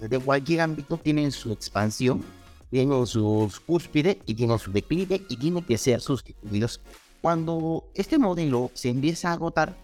eh, 0.00 0.08
de 0.08 0.18
cualquier 0.18 0.62
ámbito, 0.62 0.96
tienen 0.96 1.30
su 1.30 1.52
expansión, 1.52 2.24
tienen 2.70 3.06
su 3.06 3.52
cúspide 3.66 4.18
y 4.26 4.34
tienen 4.34 4.58
su 4.58 4.72
declive 4.72 5.22
y 5.28 5.36
tienen 5.36 5.62
que 5.62 5.78
ser 5.78 6.00
sustituidos. 6.00 6.80
Cuando 7.20 7.84
este 7.94 8.18
modelo 8.18 8.70
se 8.74 8.88
empieza 8.88 9.30
a 9.30 9.32
agotar, 9.34 9.76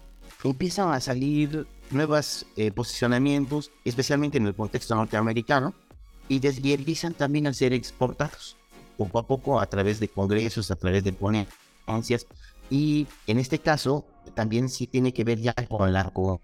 empiezan 0.43 0.91
a 0.91 0.99
salir 0.99 1.67
nuevos 1.91 2.45
eh, 2.55 2.71
posicionamientos, 2.71 3.71
especialmente 3.85 4.37
en 4.37 4.47
el 4.47 4.55
contexto 4.55 4.95
norteamericano, 4.95 5.73
y 6.31 6.39
desvializan 6.39 7.13
también 7.13 7.45
al 7.45 7.53
ser 7.53 7.73
exportados 7.73 8.55
poco 8.97 9.19
a 9.19 9.27
poco 9.27 9.59
a 9.59 9.65
través 9.65 9.99
de 9.99 10.07
congresos, 10.07 10.71
a 10.71 10.77
través 10.77 11.03
de 11.03 11.11
ponencias 11.11 12.25
y 12.69 13.05
en 13.27 13.37
este 13.37 13.59
caso 13.59 14.05
también 14.33 14.69
sí 14.69 14.87
tiene 14.87 15.11
que 15.11 15.25
ver 15.25 15.41
ya 15.41 15.53
con 15.67 15.91
la 15.91 16.09
con, 16.09 16.39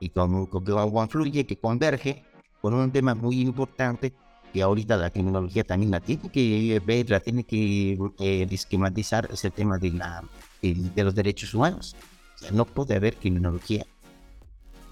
y 0.00 0.08
con, 0.08 0.46
con, 0.46 0.64
con 0.64 1.08
fluye 1.08 1.46
que 1.46 1.56
converge 1.56 2.24
con 2.60 2.74
un 2.74 2.90
tema 2.90 3.14
muy 3.14 3.40
importante 3.40 4.12
que 4.52 4.60
ahorita 4.60 4.96
la 4.96 5.10
tecnología 5.10 5.62
también 5.62 5.92
la 5.92 6.00
tiene 6.00 6.28
que 6.28 6.82
ver, 6.84 7.08
la 7.08 7.20
tiene 7.20 7.44
que 7.44 7.96
eh, 8.18 8.46
esquematizar, 8.50 9.28
es 9.32 9.44
el 9.44 9.52
tema 9.52 9.78
de, 9.78 9.92
la, 9.92 10.22
de 10.60 11.04
los 11.04 11.14
derechos 11.14 11.54
humanos. 11.54 11.96
O 12.34 12.38
sea, 12.38 12.50
no 12.50 12.66
puede 12.66 12.96
haber 12.96 13.16
criminología 13.16 13.86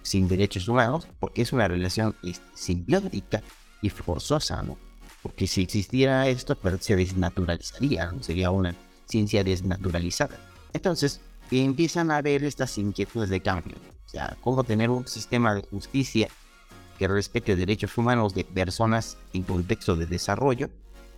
sin 0.03 0.29
derechos 0.29 0.67
humanos 0.67 1.07
porque 1.19 1.43
es 1.43 1.53
una 1.53 1.69
relación 1.69 2.17
este, 2.23 2.47
simbiótica 2.55 3.43
y 3.83 3.91
forzosa, 3.91 4.63
¿no? 4.63 4.77
Porque 5.23 5.47
si 5.47 5.63
existiera 5.63 6.29
esto, 6.29 6.57
pues, 6.57 6.83
se 6.85 6.97
desnaturalizaría, 6.97 8.11
¿no? 8.13 8.23
sería 8.23 8.51
una 8.51 8.75
ciencia 9.07 9.45
desnaturalizada. 9.45 10.39
Entonces, 10.73 11.21
empiezan 11.51 12.11
a 12.11 12.19
haber 12.19 12.45
estas 12.45 12.79
inquietudes 12.79 13.29
de 13.29 13.41
cambio. 13.41 13.77
O 14.07 14.09
sea, 14.09 14.37
cómo 14.41 14.65
tener 14.65 14.91
un 14.91 15.07
sistema 15.07 15.55
de 15.55 15.63
justicia 15.63 16.29
que 16.99 17.09
respete 17.09 17.57
derechos 17.57 17.97
humanos 17.97 18.35
de 18.35 18.45
personas 18.45 19.17
en 19.33 19.43
contexto 19.43 19.97
de 19.97 20.07
desarrollo 20.07 20.69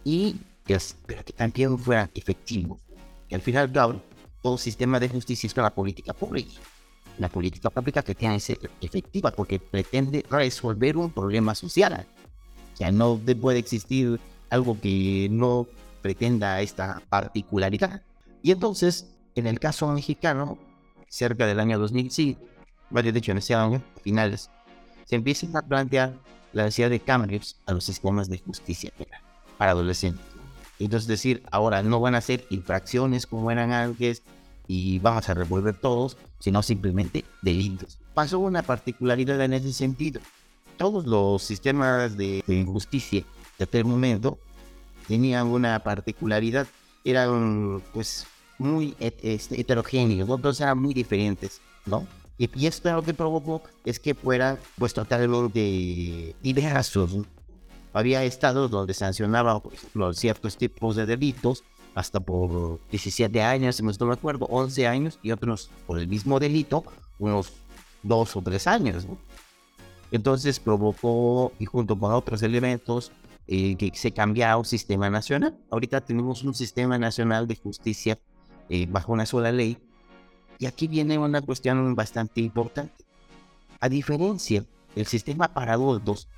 y 0.04 0.37
que, 0.64 0.78
pero 1.07 1.25
que 1.25 1.33
también 1.33 1.78
fuera 1.78 2.11
efectivo. 2.14 2.78
Y 3.28 3.35
al 3.35 3.40
final, 3.40 3.71
claro, 3.71 4.02
todo 4.42 4.59
sistema 4.59 5.00
de 5.00 5.09
justicia 5.09 5.47
es 5.47 5.57
una 5.57 5.71
política 5.71 6.12
pública. 6.12 6.52
La 7.19 7.28
política 7.28 7.71
pública 7.71 8.02
que 8.02 8.14
tiene 8.14 8.35
que 8.35 8.40
ser 8.40 8.71
efectiva 8.81 9.31
porque 9.33 9.59
pretende 9.59 10.25
resolver 10.31 10.97
un 10.97 11.11
problema 11.11 11.54
social 11.54 12.07
no 12.91 13.21
puede 13.41 13.59
existir 13.59 14.19
algo 14.51 14.81
que 14.81 15.29
no 15.31 15.67
pretenda 16.01 16.61
esta 16.61 17.03
particularidad. 17.09 18.03
Y 18.43 18.51
entonces, 18.51 19.07
en 19.35 19.47
el 19.47 19.61
caso 19.61 19.87
mexicano, 19.89 20.59
cerca 21.09 21.47
del 21.47 21.61
año 21.61 21.79
2005, 21.79 22.41
de 22.91 23.09
hecho 23.11 23.33
en 23.33 23.39
ese 23.39 23.55
año, 23.55 23.83
finales, 24.03 24.51
se 25.05 25.17
empiezan 25.17 25.57
a 25.57 25.62
plantear 25.62 26.15
la 26.53 26.65
necesidad 26.65 26.91
de 26.91 27.01
cambios 27.01 27.57
a 27.67 27.73
los 27.73 27.85
sistemas 27.85 28.29
de 28.29 28.39
justicia 28.39 28.91
penal 28.99 29.21
para 29.57 29.71
adolescentes. 29.71 30.25
Entonces 30.79 31.07
decir, 31.07 31.43
ahora 31.51 31.83
no 31.83 32.01
van 32.01 32.15
a 32.15 32.21
ser 32.21 32.45
infracciones 32.51 33.27
como 33.27 33.51
eran 33.51 33.73
antes 33.73 34.23
y 34.67 34.99
vamos 34.99 35.29
a 35.29 35.35
revolver 35.35 35.77
todos, 35.77 36.17
sino 36.41 36.62
simplemente 36.62 37.25
delitos. 37.41 37.99
Pasó 38.15 38.39
una 38.41 38.62
particularidad 38.62 39.41
en 39.41 39.55
ese 39.55 39.73
sentido 39.73 40.21
todos 40.83 41.07
los 41.07 41.45
sistemas 41.45 42.17
de, 42.17 42.43
justicia 42.67 43.23
de 43.57 43.65
aquel 43.65 43.85
momento 43.85 44.37
tenían 45.07 45.47
una 45.47 45.79
particularidad, 45.79 46.67
eran 47.05 47.81
pues 47.93 48.27
muy 48.59 48.97
este, 48.99 49.39
heterogéneos, 49.61 50.29
otros 50.29 50.61
eran 50.61 50.83
muy 50.83 50.93
diferentes, 50.93 51.61
¿no? 51.87 52.05
Y, 52.37 52.67
esto 52.67 52.93
lo 52.93 53.03
que 53.05 53.15
provocó 53.15 53.62
es 53.85 54.01
que 54.01 54.12
fueran 54.17 54.59
pues 54.77 54.93
totalmente 54.93 56.35
diversos. 56.43 57.12
Había 57.93 58.25
estados 58.25 58.69
donde 58.69 58.93
sancionaban, 58.93 59.61
por 59.61 59.75
ejemplo, 59.75 60.12
ciertos 60.15 60.57
tipos 60.57 60.97
de 60.97 61.07
delitos 61.07 61.62
hasta 61.95 62.19
por 62.19 62.81
17 62.91 63.41
años, 63.41 63.77
si 63.77 63.85
no 63.85 64.07
me 64.07 64.15
acuerdo, 64.15 64.47
11 64.47 64.89
años, 64.89 65.21
y 65.23 65.31
otros 65.31 65.71
por 65.87 66.01
el 66.01 66.09
mismo 66.09 66.41
delito, 66.41 66.83
unos 67.21 67.53
2 68.03 68.37
o 68.37 68.43
3 68.43 68.67
años. 68.67 69.07
¿no? 69.07 69.17
Entonces 70.12 70.61
provocó, 70.61 71.52
y 71.59 71.64
junto 71.64 71.99
con 71.99 72.12
otros 72.12 72.42
elementos, 72.42 73.11
eh, 73.49 73.76
que 73.76 73.90
se 73.95 74.12
cambiara 74.12 74.57
un 74.57 74.64
sistema 74.64 75.11
nacional. 75.11 75.59
Ahorita 75.71 76.00
tenemos 76.02 76.45
un 76.45 76.54
sistema 76.54 76.99
nacional 76.99 77.49
de 77.49 77.57
justicia 77.57 78.19
eh, 78.69 78.87
bajo 78.88 79.12
una 79.12 79.26
sola 79.26 79.50
ley. 79.50 79.78
Y 80.59 80.66
aquí 80.66 80.87
viene 80.87 81.19
una 81.19 81.40
cuestión 81.40 81.95
bastante 81.95 82.40
importante. 82.40 83.04
A 83.81 83.88
diferencia 83.88 84.64
del 84.95 85.07
sistema 85.07 85.49
para 85.49 85.73
adultos, 85.73 86.28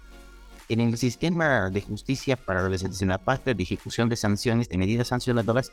en 0.69 0.81
el 0.81 0.97
sistema 0.97 1.69
de 1.69 1.83
justicia 1.83 2.37
para 2.37 2.66
la 2.69 3.19
parte 3.19 3.54
de 3.54 3.62
ejecución 3.62 4.09
de 4.09 4.16
sanciones, 4.16 4.69
de 4.69 4.78
medidas 4.78 5.09
sancionadoras, 5.09 5.73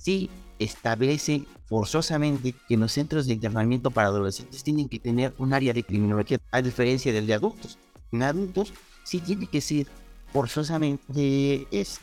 sí 0.00 0.30
establece 0.58 1.44
forzosamente 1.66 2.54
que 2.68 2.76
los 2.76 2.92
centros 2.92 3.26
de 3.26 3.34
internamiento 3.34 3.90
para 3.90 4.08
adolescentes 4.08 4.64
tienen 4.64 4.88
que 4.88 4.98
tener 4.98 5.32
un 5.38 5.52
área 5.52 5.72
de 5.72 5.84
criminología, 5.84 6.38
a 6.50 6.62
diferencia 6.62 7.12
del 7.12 7.26
de 7.26 7.34
adultos. 7.34 7.78
En 8.10 8.22
adultos 8.22 8.72
sí 9.04 9.20
tiene 9.20 9.46
que 9.46 9.60
ser 9.60 9.86
forzosamente 10.32 11.66
es 11.70 12.00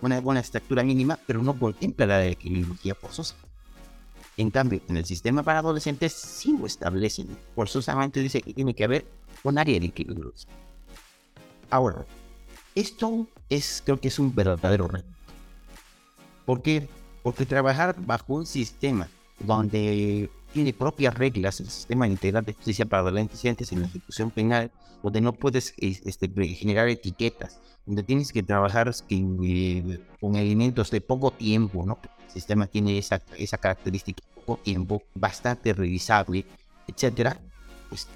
una 0.00 0.20
buena 0.20 0.40
estructura 0.40 0.82
mínima, 0.82 1.18
pero 1.26 1.42
no 1.42 1.58
contempla 1.58 2.06
la 2.06 2.18
de 2.18 2.36
criminología 2.36 2.94
forzosa. 2.94 3.34
En 4.36 4.50
cambio, 4.50 4.80
en 4.88 4.96
el 4.96 5.04
sistema 5.04 5.42
para 5.42 5.60
adolescentes 5.60 6.12
sí 6.12 6.56
lo 6.58 6.66
establecen. 6.66 7.28
Forzosamente 7.54 8.20
dice 8.20 8.40
que 8.40 8.54
tiene 8.54 8.74
que 8.74 8.84
haber 8.84 9.04
un 9.42 9.58
área 9.58 9.78
de 9.80 9.90
criminología. 9.90 10.52
Ahora, 11.70 12.06
esto 12.74 13.26
es, 13.48 13.82
creo 13.84 14.00
que 14.00 14.08
es 14.08 14.18
un 14.18 14.34
verdadero 14.34 14.86
reto. 14.86 15.08
¿Por 16.46 16.62
qué? 16.62 16.88
Porque 17.28 17.44
trabajar 17.44 17.94
bajo 18.06 18.32
un 18.32 18.46
sistema 18.46 19.06
donde 19.38 20.30
tiene 20.54 20.72
propias 20.72 21.12
reglas, 21.12 21.60
el 21.60 21.68
sistema 21.68 22.06
integral 22.06 22.42
de 22.42 22.54
justicia 22.54 22.86
para 22.86 23.02
adolescentes 23.02 23.70
en 23.70 23.82
la 23.82 23.86
ejecución 23.86 24.30
penal, 24.30 24.70
donde 25.02 25.20
no 25.20 25.34
puedes 25.34 25.74
este, 25.76 26.30
generar 26.54 26.88
etiquetas, 26.88 27.60
donde 27.84 28.02
tienes 28.02 28.32
que 28.32 28.42
trabajar 28.42 28.90
eh, 29.10 30.00
con 30.18 30.36
elementos 30.36 30.90
de 30.90 31.02
poco 31.02 31.30
tiempo, 31.30 31.84
¿no? 31.84 31.98
El 32.28 32.30
sistema 32.32 32.66
tiene 32.66 32.96
esa, 32.96 33.20
esa 33.36 33.58
característica, 33.58 34.22
poco 34.34 34.56
tiempo, 34.62 35.02
bastante 35.14 35.74
revisable, 35.74 36.46
etcétera, 36.86 37.38
pues 37.90 38.08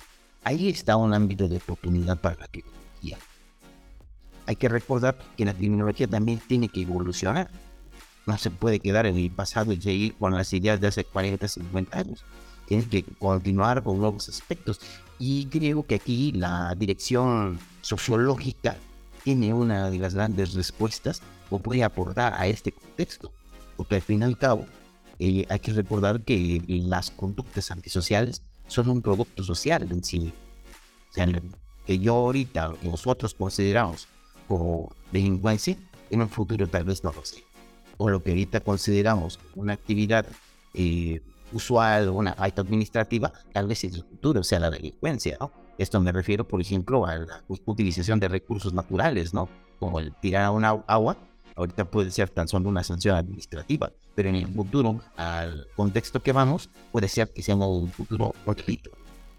ahí 0.43 0.71
está 0.71 0.97
un 0.97 1.13
ámbito 1.13 1.49
de 1.49 1.59
oportunidad 1.59 2.19
para 2.19 2.37
la 2.37 2.49
criminología. 2.49 3.19
Hay 4.47 4.57
que 4.57 4.71
recordar 4.71 5.19
que 5.37 5.45
la 5.45 5.53
criminología 5.53 6.09
también 6.09 6.41
tiene 6.49 6.71
que 6.71 6.81
evolucionar 6.81 7.51
no 8.27 8.39
se 8.39 8.51
puede 8.51 8.81
quedar 8.81 9.07
en 9.07 9.17
el 9.17 9.31
pasado 9.31 9.73
y 9.73 9.81
seguir 9.81 10.15
con 10.15 10.35
las 10.35 10.53
ideas 10.53 10.81
de 10.81 10.89
hace 10.89 11.05
40, 11.05 11.49
50 11.49 11.99
años. 11.99 12.25
Tienes 12.67 12.87
que 12.87 13.03
continuar 13.03 13.83
con 13.83 13.99
nuevos 13.99 14.29
aspectos. 14.29 14.81
Y 15.19 15.47
creo 15.47 15.85
que 15.85 15.97
aquí 15.97 16.33
la 16.33 16.75
dirección 16.77 17.59
sociológica 17.81 18.77
tiene 19.25 19.53
una 19.55 19.91
de 19.91 19.99
las 19.99 20.15
grandes 20.15 20.55
respuestas 20.55 21.23
o 21.51 21.59
puede 21.59 21.85
aportar 21.85 22.35
a 22.35 22.47
este 22.47 22.73
contexto. 22.73 23.33
Porque 23.77 23.97
al 23.97 24.03
fin 24.03 24.23
y 24.23 24.25
al 24.25 24.39
cabo, 24.39 24.67
eh, 25.19 25.47
hay 25.49 25.59
que 25.59 25.73
recordar 25.73 26.23
que 26.23 26.63
las 26.67 27.11
conductas 27.11 27.71
antisociales 27.71 28.43
son 28.69 28.89
un 28.89 29.03
producto 29.03 29.43
social 29.43 29.87
en 29.91 30.03
sí. 30.03 30.33
O 31.11 31.15
sea, 31.15 31.29
que 31.87 31.99
yo 31.99 32.15
ahorita, 32.15 32.75
nosotros 32.83 33.35
consideramos 33.35 34.09
como 34.49 34.93
delincuencia, 35.11 35.77
en 36.11 36.23
un 36.23 36.29
futuro 36.29 36.67
tal 36.69 36.85
vez 36.85 37.03
no 37.03 37.13
lo 37.13 37.25
sé 37.25 37.52
o 38.03 38.11
lo 38.11 38.21
que 38.21 38.31
ahorita 38.31 38.61
consideramos 38.61 39.39
una 39.55 39.75
actividad 39.75 40.27
eh, 40.75 41.21
usual 41.53 42.09
una 42.09 42.35
falta 42.35 42.63
administrativa, 42.63 43.33
tal 43.53 43.69
vez 43.69 43.85
en 43.85 43.95
el 43.95 44.03
futuro 44.03 44.43
sea 44.43 44.59
la 44.59 44.71
delincuencia, 44.71 45.37
¿no? 45.39 45.53
Esto 45.79 46.01
me 46.01 46.11
refiero, 46.11 46.47
por 46.47 46.61
ejemplo, 46.61 47.07
a 47.07 47.17
la 47.17 47.45
utilización 47.49 48.19
de 48.19 48.29
recursos 48.29 48.73
naturales, 48.73 49.33
¿no? 49.33 49.49
Como 49.79 50.01
el 50.01 50.13
tirar 50.17 50.45
a 50.45 50.51
una 50.51 50.71
agua, 50.87 51.17
ahorita 51.55 51.85
puede 51.85 52.11
ser 52.11 52.29
tan 52.29 52.49
solo 52.49 52.69
una 52.69 52.83
sanción 52.83 53.17
administrativa, 53.17 53.93
pero 54.15 54.29
en 54.29 54.37
el 54.37 54.49
futuro, 54.49 55.01
al 55.17 55.69
contexto 55.77 56.21
que 56.23 56.33
vamos, 56.33 56.71
puede 56.91 57.09
ser 57.09 57.33
que 57.33 57.43
sea 57.43 57.55
un 57.55 57.89
futuro. 57.91 58.35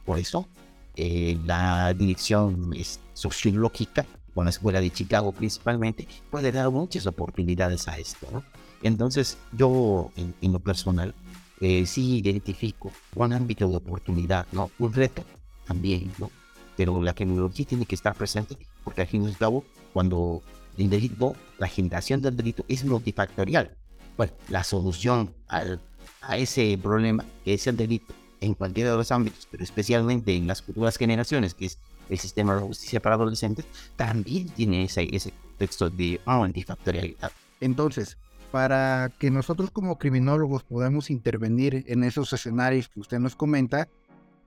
Por 0.05 0.19
eso, 0.19 0.47
eh, 0.95 1.37
la 1.45 1.93
dirección 1.93 2.71
sociológica 3.13 4.05
con 4.33 4.45
la 4.45 4.51
escuela 4.51 4.81
de 4.81 4.89
Chicago 4.89 5.31
principalmente, 5.31 6.07
puede 6.29 6.51
dar 6.51 6.69
muchas 6.71 7.05
oportunidades 7.07 7.87
a 7.87 7.97
esto. 7.97 8.27
¿no? 8.31 8.43
Entonces, 8.81 9.37
yo 9.51 10.11
en, 10.15 10.51
lo 10.51 10.59
personal 10.59 11.13
eh, 11.61 11.85
sí 11.85 12.17
identifico 12.17 12.91
un 13.15 13.33
ámbito 13.33 13.67
de 13.67 13.77
oportunidad, 13.77 14.47
¿no? 14.51 14.71
un 14.79 14.93
reto 14.93 15.23
también, 15.65 16.11
¿no? 16.17 16.29
pero 16.75 17.01
la 17.01 17.13
tecnología 17.13 17.65
tiene 17.65 17.85
que 17.85 17.95
estar 17.95 18.15
presente 18.15 18.57
porque 18.83 19.01
al 19.01 19.07
fin 19.07 19.23
y 19.23 19.27
al 19.27 19.37
cabo, 19.37 19.63
cuando 19.93 20.41
el 20.77 20.89
delito, 20.89 21.35
la 21.59 21.67
generación 21.67 22.21
del 22.21 22.35
delito 22.35 22.65
es 22.67 22.83
multifactorial. 22.83 23.77
Bueno, 24.17 24.33
la 24.49 24.63
solución 24.63 25.33
al, 25.47 25.79
a 26.21 26.37
ese 26.37 26.77
problema 26.81 27.25
que 27.43 27.53
es 27.53 27.67
el 27.67 27.77
delito 27.77 28.13
en 28.41 28.53
cualquiera 28.53 28.91
de 28.91 28.97
los 28.97 29.11
ámbitos, 29.11 29.47
pero 29.49 29.63
especialmente 29.63 30.35
en 30.35 30.47
las 30.47 30.61
futuras 30.61 30.97
generaciones, 30.97 31.53
que 31.53 31.65
es 31.65 31.79
el 32.09 32.19
sistema 32.19 32.55
de 32.55 32.61
justicia 32.61 32.99
para 32.99 33.15
adolescentes, 33.15 33.65
también 33.95 34.49
tiene 34.49 34.83
ese, 34.83 35.07
ese 35.15 35.31
contexto 35.31 35.89
de 35.89 36.19
multifactorialidad. 36.25 37.31
Entonces, 37.59 38.17
para 38.51 39.11
que 39.17 39.31
nosotros 39.31 39.71
como 39.71 39.97
criminólogos 39.97 40.63
podamos 40.63 41.09
intervenir 41.09 41.85
en 41.87 42.03
esos 42.03 42.31
escenarios 42.33 42.87
que 42.87 42.99
usted 42.99 43.19
nos 43.19 43.35
comenta, 43.35 43.87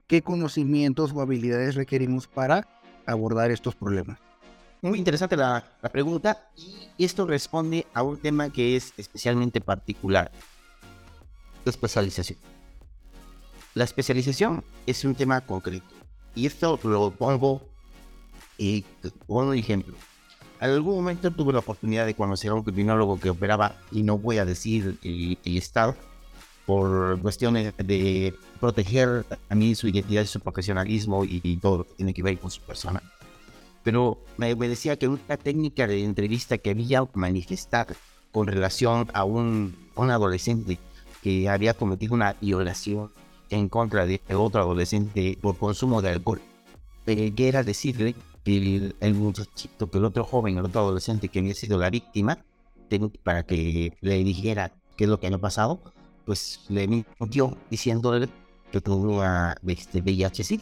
¿qué 0.07 0.21
conocimientos 0.21 1.11
o 1.13 1.21
habilidades 1.21 1.75
requerimos 1.75 2.27
para 2.27 2.67
abordar 3.05 3.51
estos 3.51 3.75
problemas? 3.75 4.19
Muy 4.81 4.99
interesante 4.99 5.35
la, 5.35 5.63
la 5.81 5.89
pregunta 5.89 6.49
y 6.55 7.03
esto 7.03 7.25
responde 7.25 7.85
a 7.93 8.03
un 8.03 8.17
tema 8.17 8.49
que 8.49 8.75
es 8.75 8.93
especialmente 8.95 9.59
particular, 9.59 10.31
la 11.65 11.69
especialización. 11.69 12.37
La 13.73 13.83
especialización 13.83 14.63
es 14.85 15.03
un 15.03 15.15
tema 15.15 15.41
concreto 15.41 15.96
y 16.37 16.45
esto 16.45 16.79
lo 16.83 17.11
pongo 17.11 17.61
y 18.57 18.85
pongo 19.25 19.49
un 19.49 19.55
ejemplo. 19.55 19.95
En 20.61 20.69
algún 20.69 20.95
momento 20.95 21.31
tuve 21.31 21.51
la 21.53 21.59
oportunidad 21.59 22.05
de 22.05 22.13
conocer 22.13 22.51
a 22.51 22.53
un 22.53 22.63
criminólogo 22.63 23.19
que 23.19 23.29
operaba, 23.29 23.75
y 23.91 24.03
no 24.03 24.17
voy 24.17 24.37
a 24.37 24.45
decir 24.45 24.97
el, 25.03 25.37
Estado, 25.43 25.95
por 26.65 27.19
cuestiones 27.21 27.73
de 27.77 28.33
proteger 28.59 29.25
a 29.49 29.55
mí 29.55 29.73
su 29.75 29.87
identidad 29.87 30.23
y 30.23 30.27
su 30.27 30.39
profesionalismo 30.39 31.23
y, 31.23 31.57
todo 31.57 31.79
lo 31.79 31.83
que 31.85 31.93
tiene 31.93 32.13
que 32.13 32.23
ver 32.23 32.37
con 32.39 32.51
su 32.51 32.61
persona. 32.61 33.01
Pero 33.83 34.19
me, 34.37 34.53
decía 34.55 34.97
que 34.97 35.07
una 35.07 35.37
técnica 35.37 35.87
de 35.87 36.03
entrevista 36.03 36.57
que 36.57 36.71
había 36.71 37.07
manifestar 37.13 37.95
con 38.31 38.47
relación 38.47 39.09
a 39.13 39.23
un, 39.23 39.75
un 39.95 40.11
adolescente 40.11 40.77
que 41.23 41.49
había 41.49 41.73
cometido 41.73 42.13
una 42.13 42.33
violación 42.41 43.11
en 43.49 43.69
contra 43.69 44.05
de 44.05 44.21
otro 44.33 44.61
adolescente 44.61 45.37
por 45.41 45.57
consumo 45.57 46.01
de 46.01 46.09
alcohol. 46.09 46.41
Pero 47.05 47.35
que 47.35 47.47
era 47.47 47.63
decirle 47.63 48.15
que 48.43 48.93
el, 48.99 49.13
muchachito, 49.13 49.89
que 49.89 49.97
el 49.97 50.05
otro 50.05 50.23
joven, 50.23 50.57
el 50.57 50.65
otro 50.65 50.81
adolescente 50.81 51.29
que 51.29 51.39
había 51.39 51.53
sido 51.53 51.77
la 51.77 51.89
víctima, 51.89 52.37
para 53.23 53.43
que 53.43 53.97
le 54.01 54.23
dijera 54.23 54.71
qué 54.95 55.03
es 55.03 55.09
lo 55.09 55.19
que 55.19 55.27
había 55.27 55.37
pasado, 55.37 55.79
pues 56.25 56.61
le 56.69 56.87
mintió 56.87 57.57
diciéndole 57.69 58.29
que 58.71 58.81
tuvo 58.81 59.23
este, 59.67 60.01
VIH 60.01 60.59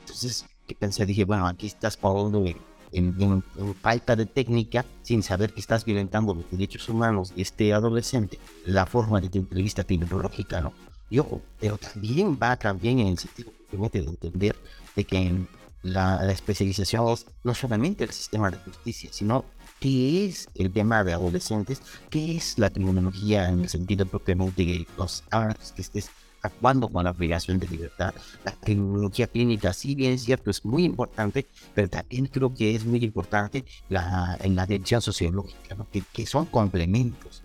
Entonces, 0.00 0.46
que 0.66 0.74
pensé, 0.74 1.06
dije, 1.06 1.24
bueno, 1.24 1.46
aquí 1.46 1.66
estás 1.66 1.96
poniendo 1.96 2.44
en, 2.92 3.44
falta 3.80 4.16
de 4.16 4.26
técnica, 4.26 4.84
sin 5.02 5.22
saber 5.22 5.52
que 5.52 5.60
estás 5.60 5.84
violentando 5.84 6.34
los 6.34 6.50
derechos 6.50 6.88
humanos 6.88 7.34
de 7.34 7.42
este 7.42 7.72
adolescente, 7.72 8.38
la 8.64 8.86
forma 8.86 9.20
de 9.20 9.28
tu 9.28 9.38
entrevista 9.38 9.84
tecnológica, 9.84 10.60
¿no? 10.60 10.72
Y 11.10 11.18
ojo, 11.18 11.42
pero 11.58 11.76
también 11.76 12.38
va 12.40 12.56
también 12.56 13.00
en 13.00 13.08
el 13.08 13.18
sentido 13.18 13.52
de 13.70 13.98
entender 13.98 14.56
de 14.96 15.04
que 15.04 15.46
la, 15.82 16.22
la, 16.24 16.32
especialización 16.32 17.08
es 17.08 17.26
no 17.42 17.54
solamente 17.54 18.04
el 18.04 18.10
sistema 18.10 18.50
de 18.50 18.58
justicia, 18.58 19.10
sino 19.12 19.44
qué 19.80 20.26
es 20.26 20.48
el 20.54 20.72
tema 20.72 21.02
de 21.02 21.12
adolescentes, 21.12 21.82
qué 22.10 22.36
es 22.36 22.58
la 22.58 22.70
criminología 22.70 23.48
en 23.48 23.60
el 23.62 23.68
sentido 23.68 24.06
propiamente 24.06 24.64
de 24.64 24.86
los 24.96 25.24
artes 25.30 25.72
que 25.72 25.82
estés 25.82 26.10
actuando 26.42 26.88
con 26.88 27.04
la 27.04 27.10
obligación 27.10 27.58
de 27.58 27.68
libertad. 27.68 28.14
La 28.44 28.52
criminología 28.52 29.26
clínica, 29.26 29.72
si 29.72 29.94
bien 29.94 30.12
es 30.12 30.24
cierto, 30.24 30.50
es 30.50 30.64
muy 30.64 30.84
importante, 30.84 31.46
pero 31.74 31.88
también 31.88 32.26
creo 32.26 32.54
que 32.54 32.74
es 32.74 32.84
muy 32.84 33.02
importante 33.04 33.64
la, 33.88 34.38
en 34.40 34.54
la 34.56 34.62
atención 34.62 35.00
sociológica, 35.00 35.76
que, 35.92 36.02
que 36.12 36.26
son 36.26 36.46
complementos. 36.46 37.42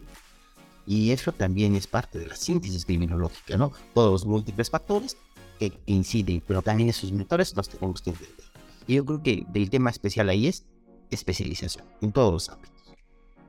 Y 0.87 1.11
eso 1.11 1.31
también 1.31 1.75
es 1.75 1.87
parte 1.87 2.19
de 2.19 2.27
la 2.27 2.35
síntesis 2.35 2.85
criminológica, 2.85 3.57
¿no? 3.57 3.71
Todos 3.93 4.11
los 4.11 4.25
múltiples 4.25 4.69
factores 4.69 5.17
que 5.59 5.73
inciden, 5.85 6.43
pero 6.45 6.61
también 6.61 6.89
esos 6.89 7.11
motores 7.11 7.55
los 7.55 7.69
tenemos 7.69 8.01
que 8.01 8.11
entender. 8.11 8.45
Y 8.87 8.95
yo 8.95 9.05
creo 9.05 9.23
que 9.23 9.45
el 9.53 9.69
tema 9.69 9.89
especial 9.89 10.29
ahí 10.29 10.47
es 10.47 10.65
especialización 11.09 11.85
en 12.01 12.11
todos 12.11 12.33
los 12.33 12.49
ámbitos. 12.49 12.75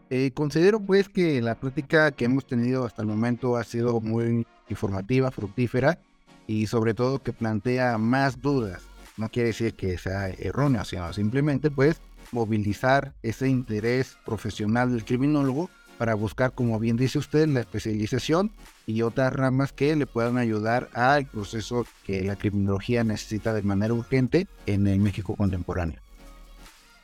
Eh, 0.09 0.31
considero 0.33 0.81
pues 0.81 1.09
que 1.09 1.43
la 1.43 1.57
práctica 1.57 2.13
que 2.13 2.27
hemos 2.27 2.47
tenido 2.47 2.85
hasta 2.85 3.03
el 3.03 3.09
momento 3.09 3.57
ha 3.57 3.65
sido 3.65 4.01
muy 4.01 4.47
informativa, 4.69 5.31
fructífera 5.33 5.99
y 6.47 6.69
sobre 6.69 6.95
todo 6.95 7.23
que 7.23 7.33
plantea 7.33 7.99
más 7.99 8.41
dudas. 8.41 8.83
No 9.17 9.29
quiere 9.29 9.49
decir 9.49 9.75
que 9.75 9.99
sea 9.99 10.29
errónea, 10.29 10.85
sino 10.85 11.13
simplemente 11.13 11.71
pues 11.71 12.01
movilizar 12.31 13.15
ese 13.23 13.49
interés 13.49 14.17
profesional 14.25 14.93
del 14.93 15.05
criminólogo 15.05 15.71
para 15.99 16.15
buscar, 16.15 16.53
como 16.53 16.79
bien 16.79 16.97
dice 16.97 17.19
usted, 17.19 17.49
la 17.49 17.61
especialización 17.61 18.53
y 18.87 19.03
otras 19.03 19.33
ramas 19.33 19.73
que 19.73 19.97
le 19.97 20.07
puedan 20.07 20.39
ayudar 20.39 20.89
al 20.93 21.27
proceso 21.27 21.87
que 22.05 22.23
la 22.23 22.37
criminología 22.37 23.05
necesita 23.05 23.53
de 23.53 23.63
manera 23.63 23.95
urgente 23.95 24.47
en 24.67 24.87
el 24.87 25.01
México 25.01 25.35
contemporáneo. 25.37 26.01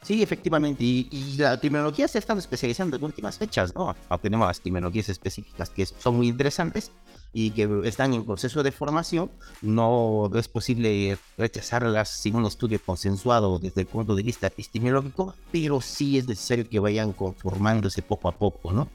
Sí, 0.03 0.23
efectivamente. 0.23 0.83
Y, 0.83 1.37
la 1.39 1.59
criminología 1.59 2.09
se 2.09 2.19
ha 2.19 2.21
estado 2.21 2.41
especializando 2.41 2.97
en 2.97 3.05
últimas 3.05 3.39
fechas, 3.39 3.73
¿no? 3.75 3.95
Tenemos 4.21 4.49
las 4.49 4.61
criminologías 4.61 5.09
específicas 5.09 5.71
que 5.71 5.87
son 5.87 6.17
muy 6.17 6.29
interesantes 6.29 6.91
y 7.33 7.51
que 7.51 7.83
están 7.85 8.13
en 8.15 8.25
proceso 8.25 8.63
de 8.63 8.73
formación. 8.73 9.31
No 9.63 10.31
es 10.35 10.49
posible 10.49 11.19
rechazarlas 11.39 12.09
sin 12.09 12.37
un 12.37 12.47
estudio 12.47 12.81
consensuado 12.85 13.59
desde 13.59 13.83
el 13.83 13.87
punto 13.87 14.15
de 14.15 14.23
vista 14.23 14.49
epistemológico, 14.49 15.35
pero 15.51 15.81
sí 15.81 16.19
es 16.19 16.29
necesario 16.29 16.69
que 16.69 16.79
vayan 16.79 17.13
conformándose 17.13 18.03
poco 18.03 18.29
a 18.29 18.33
poco, 18.33 18.73
¿no? 18.73 18.89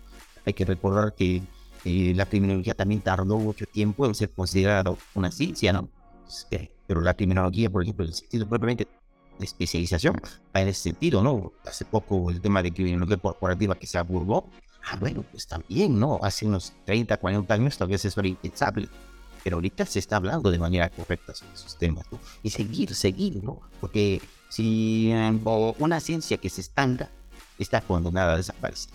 Hay 0.45 0.54
que 0.54 0.65
recordar 0.65 1.13
que 1.13 1.41
eh, 1.84 2.13
la 2.15 2.26
criminología 2.26 2.73
también 2.73 3.02
tardó 3.02 3.38
mucho 3.38 3.65
tiempo 3.65 4.06
en 4.06 4.15
ser 4.15 4.30
considerada 4.32 4.95
una 5.15 5.32
ciencia, 5.32 5.73
¿no? 5.73 5.89
Este, 6.28 6.71
pero 6.86 7.02
la 7.02 7.13
criminología, 7.13 7.69
por 7.69 7.84
ejemplo, 7.84 8.06
en 8.06 8.10
el 8.10 8.15
sentido 8.15 8.47
propiamente 8.47 8.88
de 9.38 9.45
especialización 9.45 10.19
en 10.54 10.67
ese 10.67 10.82
sentido, 10.82 11.21
¿no? 11.21 11.54
Hace 11.65 11.86
poco 11.86 12.30
el 12.32 12.41
tema 12.41 12.63
de 12.63 12.73
criminología 12.73 13.17
corporativa 13.17 13.76
que 13.76 13.88
se 13.88 13.97
abordó, 13.97 14.50
ah, 14.89 14.97
bueno, 15.00 15.23
pues 15.32 15.47
también, 15.47 16.00
¿no? 16.00 16.19
Hace 16.21 16.45
unos 16.45 16.73
30, 16.86 17.17
40 17.17 17.54
años 17.54 17.78
tal 17.78 17.88
vez 17.88 18.04
eso 18.06 18.19
era 18.19 18.30
impensable, 18.30 18.89
pero 19.43 19.58
ahorita 19.58 19.86
se 19.86 20.00
está 20.00 20.17
hablando 20.17 20.52
de 20.52 20.60
manera 20.60 20.89
correcta 20.89 21.34
sobre 21.34 21.54
esos 21.54 21.78
temas. 21.78 22.06
Y 22.43 22.50
seguir, 22.50 22.93
seguir, 22.95 23.43
¿no? 23.43 23.62
Porque 23.80 24.21
si 24.50 25.12
una 25.80 26.00
ciencia 26.00 26.38
que 26.38 26.50
se 26.50 26.62
estanca 26.62 27.10
está 27.60 27.82
condenada 27.82 28.34
a 28.34 28.38
desaparecer. 28.38 28.91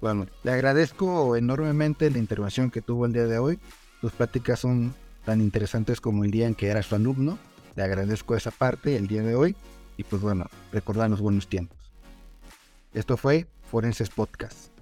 Bueno, 0.00 0.26
le 0.44 0.52
agradezco 0.52 1.34
enormemente 1.34 2.10
la 2.10 2.18
intervención 2.18 2.70
que 2.70 2.82
tuvo 2.82 3.06
el 3.06 3.12
día 3.12 3.26
de 3.26 3.38
hoy. 3.38 3.58
Sus 4.00 4.12
pláticas 4.12 4.60
son 4.60 4.94
tan 5.24 5.40
interesantes 5.40 6.00
como 6.00 6.24
el 6.24 6.30
día 6.30 6.46
en 6.46 6.54
que 6.54 6.68
era 6.68 6.82
su 6.82 6.94
alumno. 6.94 7.38
Le 7.74 7.82
agradezco 7.82 8.36
esa 8.36 8.50
parte 8.50 8.96
el 8.96 9.08
día 9.08 9.22
de 9.22 9.34
hoy 9.34 9.56
y 9.96 10.04
pues 10.04 10.22
bueno, 10.22 10.46
recordar 10.72 11.10
los 11.10 11.20
buenos 11.20 11.48
tiempos. 11.48 11.77
Esto 12.94 13.16
fue 13.16 13.46
Forenses 13.70 14.08
Podcast. 14.08 14.77